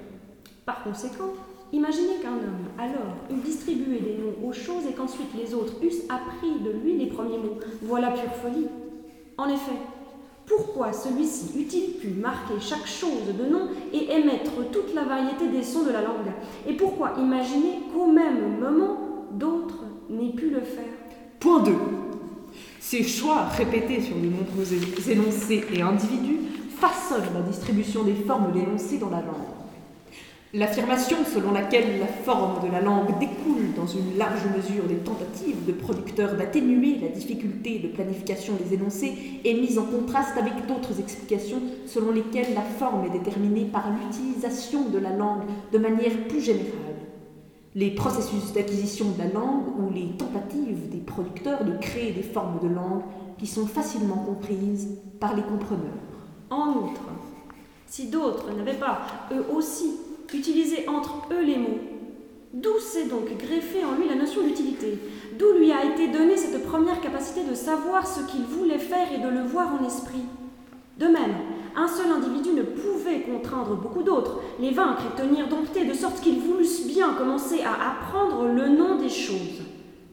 Par 0.66 0.84
conséquent, 0.84 1.32
imaginez 1.72 2.16
qu'un 2.20 2.34
homme, 2.34 2.68
alors, 2.78 3.16
eût 3.30 3.40
distribué 3.42 3.98
des 3.98 4.18
noms 4.18 4.46
aux 4.46 4.52
choses 4.52 4.84
et 4.90 4.92
qu'ensuite 4.92 5.32
les 5.42 5.54
autres 5.54 5.82
eussent 5.82 6.04
appris 6.10 6.60
de 6.62 6.70
lui 6.70 6.98
les 6.98 7.06
premiers 7.06 7.38
mots. 7.38 7.60
Voilà 7.80 8.10
pure 8.10 8.34
folie. 8.42 8.66
En 9.38 9.48
effet, 9.48 9.72
pourquoi 10.46 10.92
celui-ci 10.92 11.58
eût-il 11.58 11.98
pu 12.00 12.08
marquer 12.08 12.54
chaque 12.60 12.86
chose 12.86 13.34
de 13.36 13.50
nom 13.50 13.68
et 13.92 14.12
émettre 14.12 14.52
toute 14.70 14.94
la 14.94 15.04
variété 15.04 15.48
des 15.48 15.62
sons 15.62 15.84
de 15.84 15.90
la 15.90 16.02
langue? 16.02 16.32
Et 16.68 16.74
pourquoi 16.74 17.14
imaginer 17.18 17.80
qu'au 17.92 18.06
même 18.06 18.58
moment, 18.60 19.26
d'autres 19.32 19.84
n'aient 20.08 20.32
pu 20.32 20.50
le 20.50 20.60
faire? 20.60 20.84
Point 21.40 21.62
2. 21.62 21.72
Ces 22.80 23.02
choix 23.02 23.46
répétés 23.56 24.00
sur 24.00 24.14
de 24.16 24.26
nombreux 24.26 25.10
énoncés 25.10 25.64
et 25.74 25.82
individus 25.82 26.38
façonnent 26.78 27.34
la 27.34 27.40
distribution 27.40 28.04
des 28.04 28.14
formes 28.14 28.52
d'énoncés 28.52 28.98
dans 28.98 29.10
la 29.10 29.22
langue. 29.22 29.55
L'affirmation 30.56 31.18
selon 31.34 31.52
laquelle 31.52 32.00
la 32.00 32.06
forme 32.06 32.66
de 32.66 32.72
la 32.72 32.80
langue 32.80 33.18
découle 33.18 33.74
dans 33.76 33.86
une 33.86 34.16
large 34.16 34.40
mesure 34.56 34.84
des 34.84 34.96
tentatives 34.96 35.66
de 35.66 35.72
producteurs 35.72 36.34
d'atténuer 36.34 36.96
la 36.98 37.08
difficulté 37.08 37.78
de 37.78 37.88
planification 37.88 38.54
des 38.54 38.72
énoncés 38.72 39.12
est 39.44 39.52
mise 39.52 39.78
en 39.78 39.84
contraste 39.84 40.38
avec 40.38 40.66
d'autres 40.66 40.98
explications 40.98 41.60
selon 41.84 42.10
lesquelles 42.10 42.54
la 42.54 42.62
forme 42.62 43.04
est 43.04 43.18
déterminée 43.18 43.66
par 43.66 43.90
l'utilisation 43.90 44.88
de 44.88 44.96
la 44.96 45.10
langue 45.10 45.42
de 45.72 45.78
manière 45.78 46.16
plus 46.26 46.40
générale. 46.40 46.72
Les 47.74 47.90
processus 47.90 48.54
d'acquisition 48.54 49.10
de 49.10 49.18
la 49.18 49.28
langue 49.28 49.78
ou 49.78 49.92
les 49.92 50.16
tentatives 50.16 50.88
des 50.88 51.00
producteurs 51.04 51.66
de 51.66 51.76
créer 51.76 52.12
des 52.12 52.22
formes 52.22 52.60
de 52.62 52.74
langue 52.74 53.02
qui 53.36 53.46
sont 53.46 53.66
facilement 53.66 54.24
comprises 54.24 54.88
par 55.20 55.36
les 55.36 55.42
compreneurs. 55.42 56.00
En 56.48 56.70
outre, 56.70 57.02
si 57.86 58.08
d'autres 58.08 58.50
n'avaient 58.56 58.78
pas, 58.78 59.02
eux 59.32 59.44
aussi, 59.54 59.90
utiliser 60.34 60.88
entre 60.88 61.26
eux 61.32 61.44
les 61.44 61.56
mots. 61.56 61.80
D'où 62.52 62.78
s'est 62.80 63.06
donc 63.06 63.36
greffée 63.36 63.84
en 63.84 64.00
lui 64.00 64.08
la 64.08 64.14
notion 64.14 64.42
d'utilité? 64.42 64.98
D'où 65.38 65.52
lui 65.58 65.72
a 65.72 65.84
été 65.84 66.08
donnée 66.08 66.36
cette 66.36 66.64
première 66.64 67.00
capacité 67.00 67.42
de 67.42 67.54
savoir 67.54 68.06
ce 68.06 68.20
qu'il 68.30 68.42
voulait 68.42 68.78
faire 68.78 69.08
et 69.12 69.22
de 69.22 69.28
le 69.28 69.42
voir 69.42 69.72
en 69.74 69.86
esprit? 69.86 70.24
De 70.98 71.06
même, 71.06 71.34
un 71.76 71.88
seul 71.88 72.10
individu 72.10 72.50
ne 72.54 72.62
pouvait 72.62 73.20
contraindre 73.20 73.76
beaucoup 73.76 74.02
d'autres, 74.02 74.40
les 74.58 74.70
vaincre 74.70 75.02
et 75.02 75.20
tenir 75.20 75.48
domptés, 75.48 75.84
de 75.84 75.92
sorte 75.92 76.20
qu'ils 76.20 76.40
voulussent 76.40 76.86
bien 76.86 77.12
commencer 77.12 77.60
à 77.60 77.90
apprendre 77.90 78.46
le 78.46 78.68
nom 78.68 78.96
des 78.96 79.10
choses. 79.10 79.62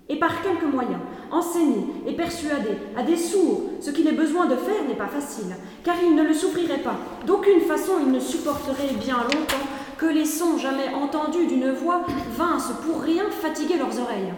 Et 0.10 0.18
par 0.18 0.42
quelques 0.42 0.70
moyens, 0.70 1.00
enseigner 1.32 1.86
et 2.06 2.14
persuader 2.14 2.76
à 2.98 3.04
des 3.04 3.16
sourds 3.16 3.62
ce 3.80 3.92
qu'il 3.92 4.08
est 4.08 4.12
besoin 4.12 4.48
de 4.48 4.58
faire 4.58 4.84
n'est 4.86 4.96
pas 4.96 5.08
facile, 5.08 5.56
car 5.86 5.96
ils 6.04 6.14
ne 6.14 6.24
le 6.24 6.34
souffriraient 6.34 6.84
pas. 6.84 6.98
D'aucune 7.26 7.62
façon 7.62 7.94
ils 8.06 8.12
ne 8.12 8.20
supporteraient 8.20 8.94
bien 9.00 9.20
longtemps 9.24 9.66
que 10.04 10.10
les 10.10 10.26
sons 10.26 10.58
jamais 10.58 10.94
entendus 10.94 11.48
d'une 11.48 11.72
voix 11.72 12.02
vinssent 12.36 12.74
pour 12.86 13.02
rien 13.02 13.24
fatiguer 13.30 13.78
leurs 13.78 14.02
oreilles. 14.02 14.34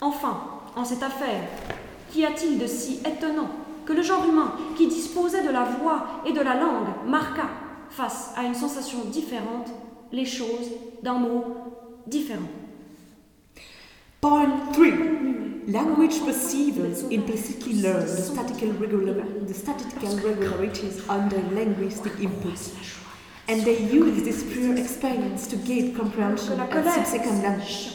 Enfin, 0.00 0.38
en 0.76 0.84
cette 0.84 1.02
affaire, 1.02 1.42
qu'y 2.12 2.24
a-t-il 2.24 2.56
de 2.56 2.68
si 2.68 3.00
étonnant 3.00 3.48
que 3.84 3.92
le 3.92 4.02
genre 4.02 4.24
humain, 4.24 4.52
qui 4.76 4.86
disposait 4.86 5.42
de 5.42 5.50
la 5.50 5.64
voix 5.64 6.22
et 6.24 6.32
de 6.32 6.40
la 6.40 6.54
langue, 6.54 6.86
marqua, 7.04 7.48
face 7.90 8.32
à 8.36 8.44
une 8.44 8.54
sensation 8.54 8.98
différente, 9.10 9.70
les 10.12 10.24
choses 10.24 10.70
d'un 11.02 11.14
mot 11.14 11.44
différent? 12.06 12.48
Point 14.20 14.52
3. 14.72 14.86
Language 15.66 16.24
perceivers 16.24 17.02
implicitly 17.10 17.82
learn 17.82 18.04
the 18.04 18.22
statistical, 18.22 18.72
regular, 18.80 19.14
the 19.48 19.54
statistical 19.54 20.16
regularities 20.18 21.02
under 21.08 21.38
linguistic 21.56 22.12
input, 22.20 22.56
and 23.48 23.62
they 23.62 23.78
use 23.82 24.22
this 24.22 24.42
pure 24.52 24.76
experience 24.76 25.46
to 25.48 25.56
gain 25.56 25.94
comprehension 25.94 26.58
colère. 26.58 26.94
subsequent 26.94 27.42
language. 27.42 27.92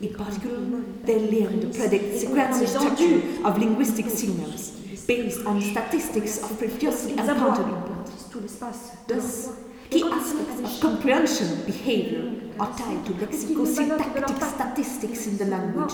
In 0.00 0.14
particular, 0.14 0.60
they 1.04 1.18
learn 1.18 1.60
to 1.60 1.68
predict 1.76 2.18
sequential 2.20 2.66
structure 2.68 3.20
of 3.44 3.58
linguistic 3.58 4.08
signals 4.08 4.70
based 5.08 5.44
on 5.44 5.60
statistics 5.60 6.40
of 6.42 6.56
previously 6.56 7.12
encountered 7.12 7.66
input. 7.66 8.06
Thus, 9.08 9.52
key 9.90 10.02
aspects 10.04 10.60
of 10.60 10.80
comprehension 10.80 11.64
behavior 11.64 12.32
are 12.58 12.76
tied 12.76 13.04
to 13.06 13.12
lexicosyntactic 13.12 14.42
statistics 14.42 15.26
in 15.26 15.38
the 15.38 15.44
language, 15.46 15.92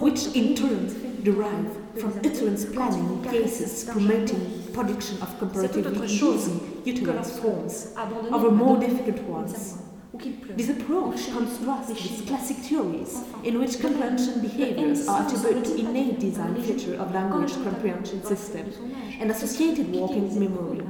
which 0.00 0.26
in 0.34 0.54
turn 0.54 1.22
derive 1.22 1.76
from 1.98 2.12
utterance 2.24 2.64
planning 2.64 3.22
cases 3.24 3.84
promoting 3.84 4.62
production 4.72 5.20
of 5.22 5.38
comparatively 5.38 6.06
easy 6.06 6.60
utilized 6.84 7.40
forms 7.40 7.92
over 8.32 8.50
more 8.50 8.78
difficult 8.78 9.20
ones. 9.22 9.52
examens. 9.52 9.88
Ou 10.14 10.18
qu'il 10.18 10.32
pleuve. 10.32 10.56
This 10.56 10.70
approach 10.70 11.30
contrasts 11.32 11.90
with 11.90 12.26
classic 12.26 12.56
theories 12.56 13.22
in 13.44 13.58
which 13.58 13.78
comprehension 13.78 14.40
behaviors 14.40 15.06
are 15.06 15.26
attributed 15.26 15.64
to 15.66 15.76
innate 15.78 16.18
design 16.18 16.54
feature 16.62 16.94
of 16.94 17.12
language 17.12 17.52
comprehension 17.62 18.24
system 18.24 18.72
and 19.20 19.30
associated 19.30 19.92
working 19.94 20.28
memory. 20.38 20.80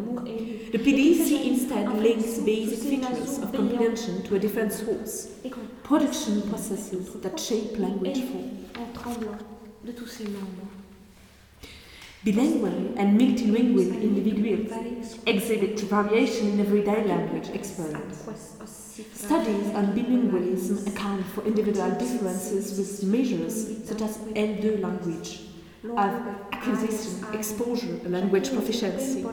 The 0.71 0.77
PDC 0.77 1.47
instead 1.47 1.89
links 1.99 2.39
basic 2.41 2.81
features 2.81 3.39
of 3.39 3.55
comprehension 3.55 4.23
to 4.25 4.35
a 4.35 4.39
different 4.39 4.71
source, 4.71 5.29
production 5.83 6.43
processes 6.43 7.15
that 7.23 7.41
shape 7.41 7.79
language 7.79 8.21
form. 8.25 8.67
en 8.79 8.93
tremblant 8.93 9.39
de 9.83 9.93
tous 9.93 10.07
ces 10.07 10.25
membres. 10.25 10.69
Bilingual 12.23 12.99
and 12.99 13.19
multilingual 13.19 14.03
individuals 14.03 15.17
exhibit 15.25 15.81
variation 15.81 16.49
in 16.51 16.61
everyday 16.61 17.03
language 17.07 17.49
experience. 17.55 18.29
Studies 19.15 19.75
on 19.75 19.95
bilingualism 19.97 20.87
account 20.87 21.25
for 21.35 21.47
individual 21.47 21.91
differences 21.93 22.77
with 22.77 23.05
measures 23.05 23.87
such 23.87 24.03
as 24.03 24.19
L2 24.19 24.83
language, 24.83 25.41
of 25.97 26.13
acquisition, 26.53 27.25
exposure, 27.33 27.99
language 28.05 28.53
proficiency. 28.53 29.25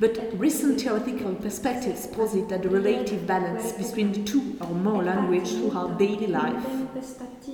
But 0.00 0.16
recent 0.38 0.80
theoretical 0.80 1.34
perspectives 1.34 2.06
posit 2.06 2.48
that 2.50 2.62
the 2.62 2.68
relative 2.68 3.26
balance 3.26 3.72
between 3.72 4.12
the 4.12 4.22
two 4.22 4.56
or 4.60 4.72
more 4.72 5.02
languages 5.02 5.58
throughout 5.58 5.98
daily 5.98 6.28
life 6.28 6.62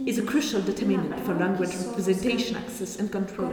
is 0.04 0.18
a 0.18 0.22
crucial 0.22 0.60
determinant 0.60 1.18
for 1.20 1.32
language 1.32 1.74
representation 1.86 2.56
access 2.56 3.00
and 3.00 3.10
control. 3.10 3.50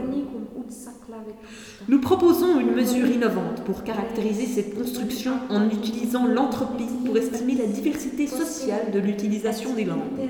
Nous 1.88 2.00
proposons 2.00 2.60
une 2.60 2.74
mesure 2.74 3.06
innovante 3.06 3.64
pour 3.64 3.82
caractériser 3.82 4.44
cette 4.44 4.74
construction 4.74 5.38
en 5.48 5.70
utilisant 5.70 6.26
l'entropie 6.26 6.90
pour 7.06 7.16
estimer 7.16 7.54
la 7.54 7.66
diversité 7.68 8.26
sociale 8.26 8.90
de 8.92 8.98
l'utilisation 8.98 9.72
des 9.72 9.86
langues. 9.86 10.28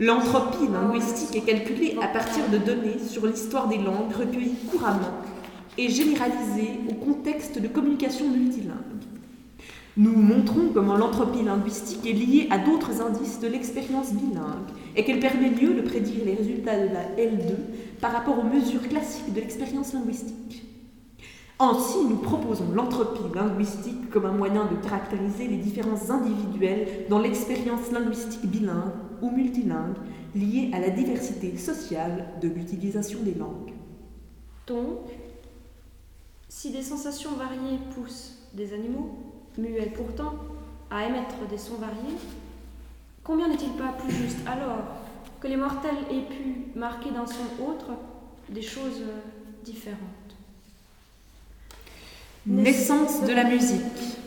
L'entropie 0.00 0.68
linguistique 0.72 1.36
est 1.36 1.46
calculée 1.46 1.96
à 2.00 2.08
partir 2.08 2.48
de 2.48 2.56
données 2.56 2.98
sur 2.98 3.26
l'histoire 3.26 3.68
des 3.68 3.76
langues 3.76 4.12
recueillies 4.18 4.56
couramment 4.70 5.27
et 5.78 5.88
généralisées 5.88 6.80
au 6.90 6.94
contexte 6.94 7.58
de 7.58 7.68
communication 7.68 8.28
multilingue. 8.28 8.74
Nous 9.96 10.14
montrons 10.14 10.70
comment 10.74 10.96
l'entropie 10.96 11.42
linguistique 11.42 12.06
est 12.06 12.12
liée 12.12 12.46
à 12.50 12.58
d'autres 12.58 13.00
indices 13.00 13.40
de 13.40 13.48
l'expérience 13.48 14.12
bilingue 14.12 14.70
et 14.94 15.04
qu'elle 15.04 15.18
permet 15.18 15.50
mieux 15.50 15.74
de 15.74 15.80
prédire 15.80 16.24
les 16.24 16.34
résultats 16.34 16.78
de 16.78 16.92
la 16.92 17.04
L2 17.16 17.54
par 18.00 18.12
rapport 18.12 18.38
aux 18.38 18.44
mesures 18.44 18.86
classiques 18.88 19.32
de 19.32 19.40
l'expérience 19.40 19.92
linguistique. 19.94 20.64
Ainsi, 21.60 21.98
nous 22.08 22.18
proposons 22.18 22.70
l'entropie 22.72 23.34
linguistique 23.34 24.10
comme 24.10 24.26
un 24.26 24.32
moyen 24.32 24.66
de 24.66 24.76
caractériser 24.76 25.48
les 25.48 25.56
différences 25.56 26.08
individuelles 26.08 27.06
dans 27.08 27.18
l'expérience 27.18 27.90
linguistique 27.90 28.46
bilingue 28.46 28.92
ou 29.20 29.30
multilingue 29.30 29.96
liée 30.36 30.70
à 30.72 30.78
la 30.78 30.90
diversité 30.90 31.56
sociale 31.56 32.26
de 32.40 32.48
l'utilisation 32.48 33.18
des 33.24 33.34
langues. 33.34 33.72
Donc, 34.68 35.08
si 36.48 36.70
des 36.70 36.82
sensations 36.82 37.32
variées 37.32 37.78
poussent 37.94 38.38
des 38.54 38.72
animaux, 38.72 39.16
muets 39.56 39.92
pourtant, 39.94 40.34
à 40.90 41.06
émettre 41.06 41.46
des 41.50 41.58
sons 41.58 41.76
variés, 41.76 42.16
combien 43.22 43.48
n'est-il 43.48 43.72
pas 43.72 43.92
plus 43.92 44.14
juste 44.14 44.38
alors 44.46 44.84
que 45.40 45.46
les 45.46 45.56
mortels 45.56 45.96
aient 46.10 46.34
pu 46.34 46.78
marquer 46.78 47.10
d'un 47.10 47.26
son 47.26 47.64
autre 47.64 47.90
des 48.48 48.62
choses 48.62 49.02
différentes? 49.64 49.98
Naissance 52.46 53.22
de 53.22 53.32
la 53.32 53.44
musique. 53.44 54.17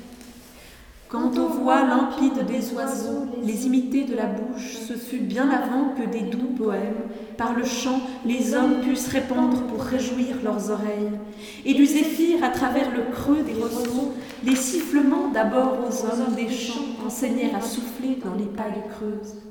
Quant 1.11 1.29
aux 1.31 1.49
voix 1.49 1.83
limpides 1.83 2.45
des 2.45 2.73
oiseaux, 2.73 3.25
les 3.43 3.65
imiter 3.65 4.05
de 4.05 4.15
la 4.15 4.27
bouche, 4.27 4.77
ce 4.77 4.93
fut 4.93 5.19
bien 5.19 5.49
avant 5.49 5.89
que 5.89 6.09
des 6.09 6.21
doux 6.21 6.53
poèmes, 6.55 7.09
par 7.37 7.53
le 7.53 7.65
chant, 7.65 7.99
les 8.25 8.53
hommes 8.53 8.79
puissent 8.79 9.09
répandre 9.09 9.61
pour 9.63 9.83
réjouir 9.83 10.37
leurs 10.41 10.71
oreilles. 10.71 11.19
Et 11.65 11.73
du 11.73 11.85
zéphyr 11.85 12.41
à 12.41 12.47
travers 12.47 12.89
le 12.95 13.11
creux 13.11 13.41
des 13.45 13.61
roseaux, 13.61 14.13
les 14.45 14.55
sifflements 14.55 15.27
d'abord 15.33 15.79
aux 15.85 16.05
hommes 16.05 16.33
des 16.33 16.49
champs 16.49 17.05
enseignèrent 17.05 17.57
à 17.57 17.61
souffler 17.61 18.17
dans 18.23 18.35
les 18.35 18.45
pailles 18.45 18.81
creuses. 18.91 19.41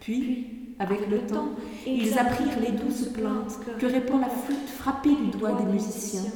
Puis, 0.00 0.46
avec 0.78 1.10
le 1.10 1.18
temps, 1.18 1.50
ils 1.86 2.18
apprirent 2.18 2.60
les 2.62 2.72
douces 2.72 3.08
plaintes 3.08 3.58
que 3.78 3.84
répand 3.84 4.22
la 4.22 4.30
flûte 4.30 4.70
frappée 4.78 5.14
du 5.14 5.38
doigt 5.38 5.52
des 5.52 5.70
musiciens 5.70 6.32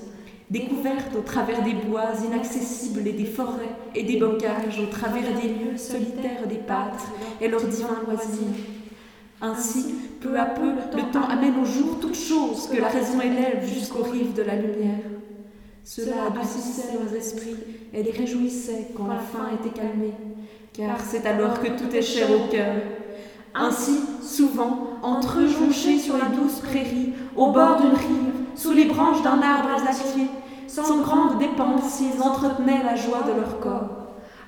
découverte 0.51 1.15
au 1.17 1.21
travers 1.21 1.63
des 1.63 1.75
bois 1.75 2.11
inaccessibles 2.25 3.07
et 3.07 3.13
des 3.13 3.27
forêts 3.27 3.77
et 3.95 4.03
des 4.03 4.17
bocages, 4.17 4.81
au 4.81 4.87
travers 4.87 5.35
des 5.41 5.49
lieux 5.49 5.77
solitaires 5.77 6.47
des 6.49 6.57
pâtres 6.57 7.13
et 7.41 7.49
leurs 7.49 7.65
divins 7.65 8.03
loisirs. 8.07 8.65
Ainsi, 9.41 9.95
peu 10.21 10.39
à 10.39 10.47
peu, 10.47 10.73
le 10.97 11.13
temps 11.13 11.29
amène 11.29 11.61
au 11.63 11.65
jour 11.65 11.99
toutes 12.01 12.17
choses 12.17 12.69
que 12.69 12.81
la 12.81 12.89
raison 12.89 13.21
élève 13.21 13.69
jusqu'aux 13.73 14.03
rives 14.03 14.35
de 14.35 14.43
la 14.43 14.57
lumière. 14.57 15.05
Cela 15.85 16.27
adoucissait 16.27 16.93
leurs 16.93 17.15
esprits 17.15 17.57
et 17.95 18.03
les 18.03 18.11
réjouissait 18.11 18.89
quand 18.97 19.07
la 19.07 19.19
faim 19.19 19.49
était 19.55 19.79
calmée, 19.79 20.15
car 20.73 20.99
c'est 21.01 21.25
alors 21.25 21.61
que 21.61 21.69
tout 21.69 21.95
est 21.95 22.03
cher 22.03 22.29
au 22.31 22.51
cœur. 22.51 22.83
Ainsi, 23.55 24.01
souvent, 24.23 24.99
entre 25.03 25.47
jonchés 25.47 25.99
sur 25.99 26.15
les 26.17 26.37
douces 26.37 26.61
prairies, 26.61 27.13
au 27.37 27.53
bord 27.53 27.81
d'une 27.81 27.91
rive, 27.91 28.18
sous 28.59 28.73
les 28.73 28.87
branches 28.87 29.23
d'un 29.23 29.41
arbre 29.41 29.71
azatier, 29.77 30.27
sans 30.67 30.99
grande 30.99 31.39
dépense, 31.39 32.01
ils 32.01 32.21
entretenaient 32.21 32.83
la 32.85 32.97
joie 32.97 33.23
de 33.29 33.41
leur 33.41 33.61
corps. 33.61 33.91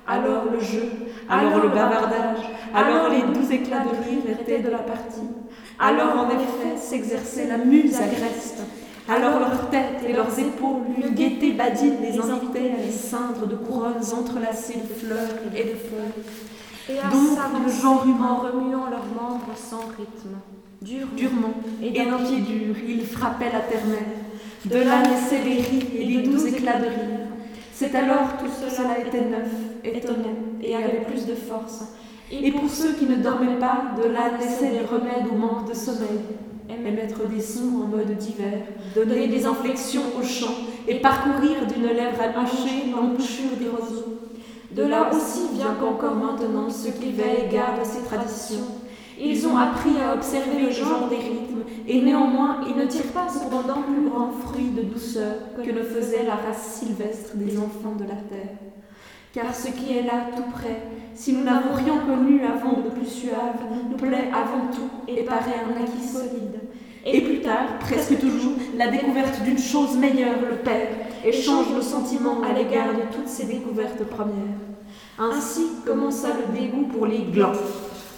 Alors 0.07 0.43
le 0.51 0.59
jeu, 0.59 0.83
alors 1.29 1.59
le 1.63 1.69
bavardage, 1.69 2.43
alors 2.75 3.09
les 3.09 3.21
doux 3.33 3.49
éclats 3.51 3.83
de 3.85 4.09
rire 4.09 4.23
étaient 4.39 4.59
de 4.59 4.69
la 4.69 4.79
partie. 4.79 5.27
Alors 5.79 6.17
en 6.25 6.29
effet 6.29 6.77
s'exerçait 6.77 7.47
la 7.47 7.57
muse 7.57 7.95
agreste. 7.95 8.59
Alors 9.07 9.39
leurs 9.39 9.69
têtes 9.69 10.03
et 10.07 10.13
leurs 10.13 10.37
épaules, 10.37 10.83
une 10.97 11.13
gaieté 11.13 11.53
badine 11.53 11.95
les 12.01 12.19
invitait 12.19 12.71
à 12.77 12.85
les 12.85 12.91
ceindre 12.91 13.47
de 13.47 13.55
couronnes 13.55 14.03
entrelacées 14.19 14.79
de 14.89 14.93
fleurs 15.07 15.37
et 15.55 15.63
de 15.63 15.75
feuilles. 15.89 16.23
Et 16.89 16.99
à 16.99 17.03
Donc, 17.09 17.37
le 17.65 17.71
genre 17.71 18.03
humain- 18.05 18.39
remuant 18.43 18.87
leurs 18.89 19.05
membres 19.19 19.53
sans 19.55 19.85
rythme, 19.97 20.35
durement, 20.81 21.11
Durement 21.15 21.53
et 21.83 21.91
d'un 21.91 22.17
pied 22.17 22.41
dur, 22.41 22.75
il 22.87 23.05
frappait 23.05 23.51
la 23.51 23.59
terre-mère. 23.59 23.99
De 24.65 24.77
là 24.77 25.01
naissaient 25.03 25.43
les 25.43 25.61
rires 25.61 25.87
et 25.95 26.05
les 26.05 26.23
doux 26.23 26.45
éclats 26.45 26.79
de 26.79 26.85
rire. 26.85 27.27
C'est 27.73 27.93
alors 27.95 28.37
tout 28.39 28.49
cela 28.69 28.99
était 28.99 29.25
neuf, 29.25 29.49
étonnant 29.83 30.35
et 30.61 30.75
avait 30.75 31.05
plus 31.07 31.25
de 31.25 31.35
force. 31.35 31.83
Et 32.31 32.51
pour 32.51 32.69
ceux 32.69 32.93
qui 32.93 33.05
ne 33.05 33.17
dormaient 33.17 33.59
pas, 33.59 33.93
de 33.97 34.09
là 34.09 34.31
naissaient 34.39 34.71
des 34.71 34.85
remèdes 34.85 35.27
au 35.31 35.35
manque 35.35 35.69
de 35.69 35.75
sommeil. 35.75 36.19
Émettre 36.69 37.27
des 37.27 37.41
sons 37.41 37.83
en 37.83 37.87
mode 37.87 38.15
divers, 38.17 38.63
donner 38.95 39.27
des 39.27 39.45
inflexions 39.45 40.03
au 40.17 40.23
chant 40.23 40.53
et 40.87 40.95
parcourir 40.95 41.67
d'une 41.67 41.87
lèvre 41.87 42.21
hachée 42.21 42.89
l'embouchure 42.91 43.57
des 43.59 43.67
roseaux. 43.67 44.19
De 44.71 44.83
là 44.83 45.11
aussi 45.13 45.53
vient 45.53 45.75
qu'encore 45.79 46.15
maintenant 46.15 46.69
ceux 46.69 46.91
qui 46.91 47.11
veillent 47.11 47.51
gardent 47.51 47.85
ces 47.85 48.03
traditions. 48.03 48.80
Ils 49.23 49.45
ont 49.45 49.55
appris 49.55 50.01
à 50.01 50.15
observer 50.15 50.59
le 50.63 50.71
genre 50.71 51.07
des 51.07 51.17
rythmes, 51.17 51.61
et 51.87 52.01
néanmoins 52.01 52.61
ils 52.67 52.75
ne 52.75 52.87
tirent 52.87 53.11
pas 53.13 53.27
cependant 53.29 53.83
plus 53.83 54.09
grand 54.09 54.31
fruit 54.31 54.69
de 54.69 54.81
douceur 54.81 55.35
que 55.55 55.69
ne 55.69 55.83
faisait 55.83 56.25
la 56.25 56.35
race 56.35 56.79
sylvestre 56.79 57.35
des 57.35 57.57
enfants 57.59 57.95
de 57.99 58.03
la 58.03 58.15
terre. 58.15 58.57
Car 59.31 59.53
ce 59.53 59.67
qui 59.67 59.95
est 59.95 60.03
là 60.03 60.25
tout 60.35 60.51
près, 60.51 60.81
si 61.13 61.33
nous 61.33 61.43
n'avons 61.43 61.75
rien 61.75 61.99
connu 61.99 62.41
avant 62.43 62.81
de 62.81 62.89
plus 62.89 63.05
suave, 63.05 63.59
nous 63.89 63.95
plaît 63.95 64.29
avant 64.33 64.73
tout 64.73 64.89
et 65.07 65.23
paraît 65.23 65.61
un 65.67 65.83
acquis 65.83 66.07
solide. 66.07 66.59
Et 67.05 67.21
plus 67.21 67.41
tard, 67.41 67.77
presque 67.79 68.19
toujours, 68.19 68.53
la 68.75 68.87
découverte 68.87 69.43
d'une 69.43 69.59
chose 69.59 69.97
meilleure 69.97 70.41
le 70.49 70.57
perd 70.57 70.89
et 71.23 71.31
change 71.31 71.67
nos 71.73 71.81
sentiments 71.81 72.41
à 72.41 72.53
l'égard 72.53 72.93
de 72.93 73.15
toutes 73.15 73.27
ces 73.27 73.45
découvertes 73.45 74.03
premières. 74.05 74.57
Ainsi 75.19 75.67
commença 75.85 76.29
le 76.29 76.59
dégoût 76.59 76.87
pour 76.91 77.05
les 77.05 77.19
glands. 77.19 77.53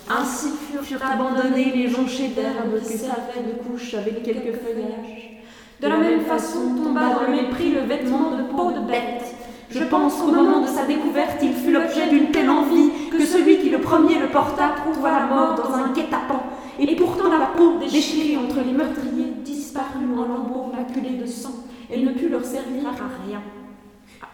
Ainsi 0.10 0.50
furent 0.70 1.02
abandonnés 1.02 1.72
les 1.74 1.88
jonchés 1.88 2.28
d'herbe 2.30 2.82
qui 2.82 2.98
servaient 2.98 3.44
de 3.48 3.64
couche 3.64 3.94
avec 3.94 4.22
quelques 4.24 4.58
feuillages. 4.58 5.40
De 5.82 5.88
la 5.88 5.98
même 5.98 6.22
façon 6.22 6.76
tomba 6.76 7.14
dans 7.14 7.32
le 7.32 7.42
mépris 7.42 7.72
le 7.72 7.82
vêtement 7.82 8.32
de 8.32 8.44
peau 8.44 8.72
de 8.72 8.86
bête. 8.86 9.36
Je 9.70 9.84
pense 9.84 10.16
qu'au 10.16 10.32
moment 10.32 10.62
de 10.62 10.68
sa 10.68 10.86
découverte, 10.86 11.40
il 11.42 11.54
fut 11.54 11.72
l'objet 11.72 12.10
d'une 12.10 12.32
telle 12.32 12.50
envie 12.50 12.92
que 13.12 13.26
celui 13.26 13.60
qui 13.60 13.70
le 13.70 13.80
premier 13.80 14.20
le 14.20 14.28
porta 14.28 14.76
trouva 14.84 15.12
la 15.12 15.26
mort 15.26 15.56
dans 15.56 15.74
un 15.74 15.94
guet-apens. 15.94 16.44
Et 16.80 16.96
pourtant 16.96 17.30
la 17.30 17.46
peau 17.46 17.80
déchirée 17.80 18.38
entre 18.38 18.58
les 18.66 18.74
meurtriers 18.74 19.32
disparut 19.44 20.14
en 20.18 20.26
lambeaux 20.26 20.72
maculés 20.72 21.18
de 21.18 21.26
sang 21.26 21.54
et 21.90 22.02
ne 22.02 22.12
put 22.12 22.28
leur 22.28 22.44
servir 22.44 22.88
à 22.88 23.26
rien. 23.26 23.42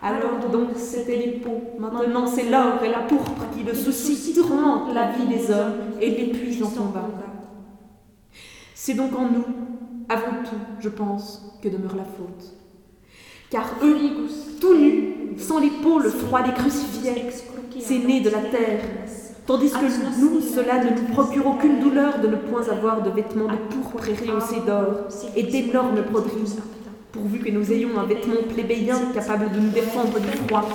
Alors 0.02 0.50
donc 0.52 0.70
c'était 0.76 1.18
les 1.18 1.32
peaux, 1.40 1.62
maintenant 1.78 2.26
c'est 2.26 2.50
l'or 2.50 2.82
et 2.84 2.90
la 2.90 3.00
pourpre 3.00 3.46
qui 3.54 3.64
de 3.64 3.74
souci 3.74 4.34
tourmentent 4.34 4.94
la 4.94 5.12
vie 5.12 5.28
des 5.28 5.52
hommes 5.52 5.76
et 6.00 6.10
l'épuisent 6.10 6.64
en 6.64 6.70
combat. 6.70 7.10
C'est 8.74 8.94
donc 8.94 9.14
en 9.18 9.26
nous, 9.26 9.46
avant 10.08 10.44
tout, 10.44 10.56
je 10.80 10.90
pense, 10.90 11.58
que 11.62 11.68
demeure 11.68 11.98
la 11.98 12.06
faute. 12.06 12.54
Car 13.50 13.66
eux, 13.84 13.98
tout 14.62 14.76
nus, 14.76 15.36
sans 15.38 15.60
les 15.60 15.70
peaux, 15.70 16.00
le 16.00 16.10
froid 16.10 16.42
les 16.46 16.54
crucifiait, 16.54 17.30
c'est 17.80 18.00
né 18.00 18.22
de 18.22 18.30
la 18.30 18.42
terre, 18.42 18.82
tandis 19.46 19.72
que 19.72 20.22
nous, 20.22 20.40
cela 20.40 20.84
ne 20.84 20.92
nous 20.92 21.14
procure 21.14 21.48
aucune 21.48 21.80
douleur 21.80 22.20
de 22.20 22.28
ne 22.28 22.36
point 22.36 22.68
avoir 22.70 23.02
de 23.02 23.10
vêtements 23.10 23.48
de 23.48 23.58
pourpre 23.74 24.08
et 24.08 24.14
rehaussés 24.14 24.62
d'or 24.66 25.08
et 25.36 25.44
d'énormes 25.44 26.02
broderies 26.02 26.56
pourvu 27.12 27.40
que 27.40 27.50
nous 27.50 27.72
ayons 27.72 28.00
un 28.00 28.06
vêtement 28.06 28.44
plébéien 28.54 29.00
capable 29.14 29.52
de 29.52 29.60
nous 29.60 29.70
défendre 29.70 30.20
du 30.20 30.28
froid. 30.28 30.68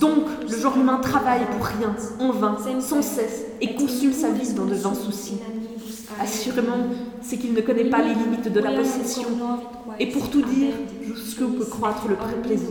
Donc, 0.00 0.26
le 0.48 0.56
genre 0.56 0.76
humain 0.76 0.98
travaille 0.98 1.46
pour 1.46 1.64
rien, 1.64 1.96
en 2.20 2.30
vain, 2.30 2.56
sans 2.80 3.02
cesse, 3.02 3.46
et 3.60 3.74
consume 3.74 4.12
sa 4.12 4.30
vie 4.30 4.52
dans 4.52 4.66
de 4.66 4.74
vains 4.74 4.94
soucis. 4.94 5.38
Assurément, 6.20 6.88
c'est 7.20 7.36
qu'il 7.36 7.52
ne 7.54 7.60
connaît 7.60 7.90
pas 7.90 8.02
les 8.02 8.14
limites 8.14 8.52
de 8.52 8.60
la 8.60 8.72
possession, 8.72 9.28
et 9.98 10.06
pour 10.10 10.30
tout 10.30 10.42
dire, 10.42 10.74
jusqu'où 11.02 11.48
peut 11.48 11.64
croître 11.64 12.06
le 12.08 12.16
plaisir. 12.42 12.68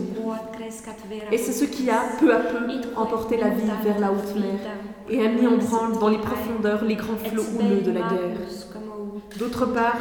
Et 1.32 1.38
c'est 1.38 1.52
ce 1.52 1.64
qui 1.64 1.90
a, 1.90 2.02
peu 2.20 2.32
à 2.32 2.38
peu, 2.38 2.58
emporté 2.96 3.36
la 3.36 3.50
vie 3.50 3.70
vers 3.84 3.98
la 3.98 4.12
haute 4.12 4.34
mer, 4.36 4.60
et 5.10 5.26
a 5.26 5.28
mis 5.28 5.46
en 5.46 5.56
branle 5.56 5.98
dans 5.98 6.08
les 6.08 6.18
profondeurs 6.18 6.84
les 6.84 6.96
grands 6.96 7.16
flots 7.16 7.42
houleux 7.42 7.80
de 7.80 7.90
la 7.90 8.00
guerre. 8.00 8.85
D'autre 9.38 9.66
part, 9.66 9.98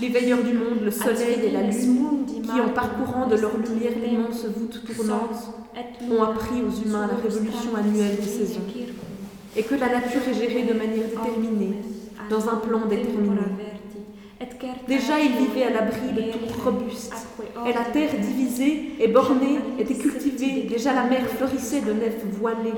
les 0.00 0.08
veilleurs 0.08 0.42
du 0.42 0.52
monde, 0.54 0.80
le 0.84 0.90
soleil 0.90 1.40
et 1.44 1.50
la 1.50 1.62
lune, 1.62 2.24
qui 2.26 2.60
en 2.60 2.68
parcourant 2.70 3.26
de 3.26 3.36
leur 3.36 3.56
lumière 3.58 3.92
l'immense 4.02 4.44
voûte 4.44 4.82
tournante, 4.94 5.52
ont 6.10 6.22
appris 6.22 6.62
aux 6.62 6.86
humains 6.86 7.06
la 7.06 7.16
révolution 7.16 7.74
annuelle 7.76 8.16
des 8.16 8.28
saisons, 8.28 8.60
et 9.56 9.62
que 9.62 9.74
la 9.74 9.88
nature 9.88 10.20
est 10.28 10.34
gérée 10.34 10.64
de 10.64 10.74
manière 10.74 11.08
déterminée, 11.08 11.76
dans 12.30 12.48
un 12.48 12.56
plan 12.56 12.86
déterminé. 12.86 13.40
Déjà, 14.86 15.18
ils 15.20 15.32
vivaient 15.32 15.64
à 15.64 15.70
l'abri 15.70 16.12
de 16.14 16.22
tout 16.32 16.60
robuste, 16.64 17.12
et 17.66 17.72
la 17.72 17.84
terre 17.84 18.10
divisée 18.20 18.94
et 19.00 19.08
bornée 19.08 19.58
était 19.78 19.94
cultivée, 19.94 20.62
déjà 20.62 20.94
la 20.94 21.04
mer 21.04 21.26
fleurissait 21.26 21.80
de 21.80 21.92
nefs 21.92 22.24
voilées. 22.40 22.72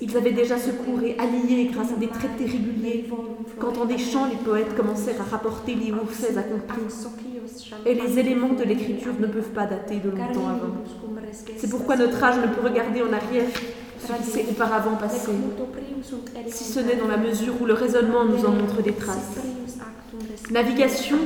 Ils 0.00 0.16
avaient 0.16 0.32
déjà 0.32 0.58
secours 0.58 1.02
et 1.02 1.16
alliés 1.18 1.70
grâce 1.72 1.92
à 1.92 1.96
des 1.96 2.08
traités 2.08 2.46
réguliers, 2.46 3.08
quand 3.58 3.76
en 3.78 3.84
des 3.84 3.98
chants 3.98 4.26
les 4.26 4.36
poètes 4.36 4.74
commencèrent 4.74 5.20
à 5.20 5.24
rapporter 5.24 5.74
les 5.74 5.92
faits 6.08 6.36
accomplis. 6.38 7.06
Et 7.86 7.94
les 7.94 8.18
éléments 8.18 8.54
de 8.54 8.64
l'écriture 8.64 9.12
ne 9.20 9.26
peuvent 9.26 9.52
pas 9.52 9.66
dater 9.66 9.96
de 9.96 10.10
longtemps 10.10 10.48
avant. 10.48 10.74
C'est 11.56 11.70
pourquoi 11.70 11.96
notre 11.96 12.22
âge 12.22 12.36
ne 12.36 12.46
peut 12.52 12.66
regarder 12.66 13.02
en 13.02 13.12
arrière 13.12 13.48
ce 14.00 14.12
qui 14.12 14.30
s'est 14.30 14.46
auparavant 14.50 14.96
passé, 14.96 15.30
si 16.48 16.64
ce 16.64 16.80
n'est 16.80 16.96
dans 16.96 17.08
la 17.08 17.16
mesure 17.16 17.54
où 17.60 17.66
le 17.66 17.74
raisonnement 17.74 18.24
nous 18.24 18.44
en 18.44 18.50
montre 18.50 18.82
des 18.82 18.92
traces. 18.92 19.38
Navigation, 20.50 21.18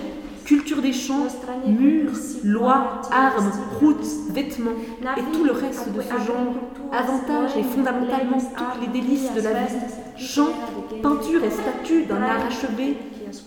culture 0.44 0.81
des 0.81 0.92
champs, 0.92 1.27
murs, 1.66 2.12
lois, 2.44 3.03
armes, 3.11 3.51
routes, 3.81 4.07
vêtements 4.31 4.73
et 5.16 5.23
tout 5.33 5.44
le 5.44 5.53
reste 5.53 5.92
de 5.92 6.01
ce 6.01 6.27
genre, 6.27 6.55
avantage 6.92 7.57
et 7.59 7.62
fondamentalement 7.62 8.38
toutes 8.38 8.81
les 8.81 9.01
délices 9.01 9.33
de 9.35 9.42
la 9.42 9.53
vie, 9.53 9.77
chants, 10.16 10.55
peinture 11.03 11.44
et 11.44 11.51
statues 11.51 12.05
d'un 12.07 12.23
art 12.23 12.47
achevé, 12.47 12.97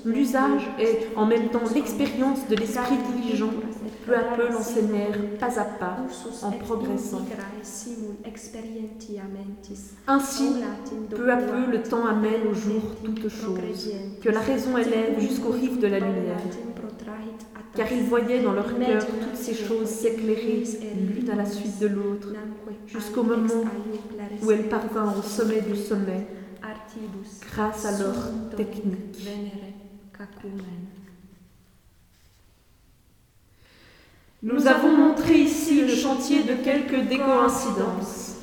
l'usage 0.05 0.69
et 0.79 1.07
en 1.15 1.25
même 1.25 1.49
temps 1.49 1.63
l'expérience 1.73 2.47
de 2.47 2.55
l'esprit 2.55 2.97
diligent 3.15 3.51
peu 4.11 4.17
à 4.17 4.35
peu 4.35 4.53
l'enseignèrent 4.53 5.17
pas 5.39 5.59
à 5.59 5.63
pas 5.63 5.97
en 6.43 6.51
progressant. 6.51 7.21
Ainsi, 10.07 10.55
peu 11.09 11.31
à 11.31 11.37
peu 11.37 11.71
le 11.71 11.81
temps 11.81 12.05
amène 12.05 12.47
au 12.49 12.53
jour 12.53 12.81
toutes 13.03 13.29
choses, 13.29 13.93
que 14.21 14.29
la 14.29 14.39
raison 14.41 14.77
élève 14.77 15.19
jusqu'aux 15.19 15.51
rives 15.51 15.79
de 15.79 15.87
la 15.87 15.99
lumière. 15.99 16.37
Car 17.73 17.89
ils 17.93 18.03
voyaient 18.03 18.41
dans 18.41 18.51
leur 18.51 18.77
cœur 18.77 19.05
toutes 19.05 19.37
ces 19.37 19.53
choses 19.53 19.87
s'éclairer 19.87 20.63
l'une 21.15 21.29
à 21.29 21.35
la 21.35 21.45
suite 21.45 21.79
de 21.79 21.87
l'autre, 21.87 22.27
jusqu'au 22.85 23.23
moment 23.23 23.63
où 24.43 24.51
elles 24.51 24.67
parvinrent 24.67 25.17
au 25.17 25.21
sommet 25.21 25.61
du 25.61 25.77
sommet, 25.77 26.27
grâce 27.53 27.85
à 27.85 27.97
leur 27.97 28.57
technique. 28.57 29.25
Nous 34.43 34.65
avons 34.65 34.97
montré 34.97 35.35
ici 35.35 35.81
le 35.81 35.95
chantier 35.95 36.41
de 36.41 36.55
quelques 36.63 37.07
décoïncidences. 37.07 38.37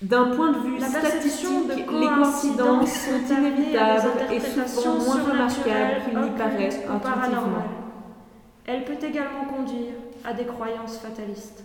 D'un 0.00 0.30
point 0.36 0.52
de 0.52 0.58
vue 0.58 0.80
statistique, 0.80 1.48
les 1.74 1.84
coïncidences 1.84 2.92
sont 2.92 3.34
inévitables 3.34 4.10
et 4.32 4.38
souvent 4.68 4.94
moins 4.98 5.22
remarquables 5.24 6.02
qu'il 6.04 6.20
n'y 6.20 6.30
paraît 6.30 6.86
intuitivement. 6.88 7.64
Elle 8.64 8.84
peut 8.84 9.04
également 9.04 9.44
conduire 9.44 9.94
à 10.24 10.32
des 10.32 10.44
croyances 10.44 10.98
fatalistes. 10.98 11.64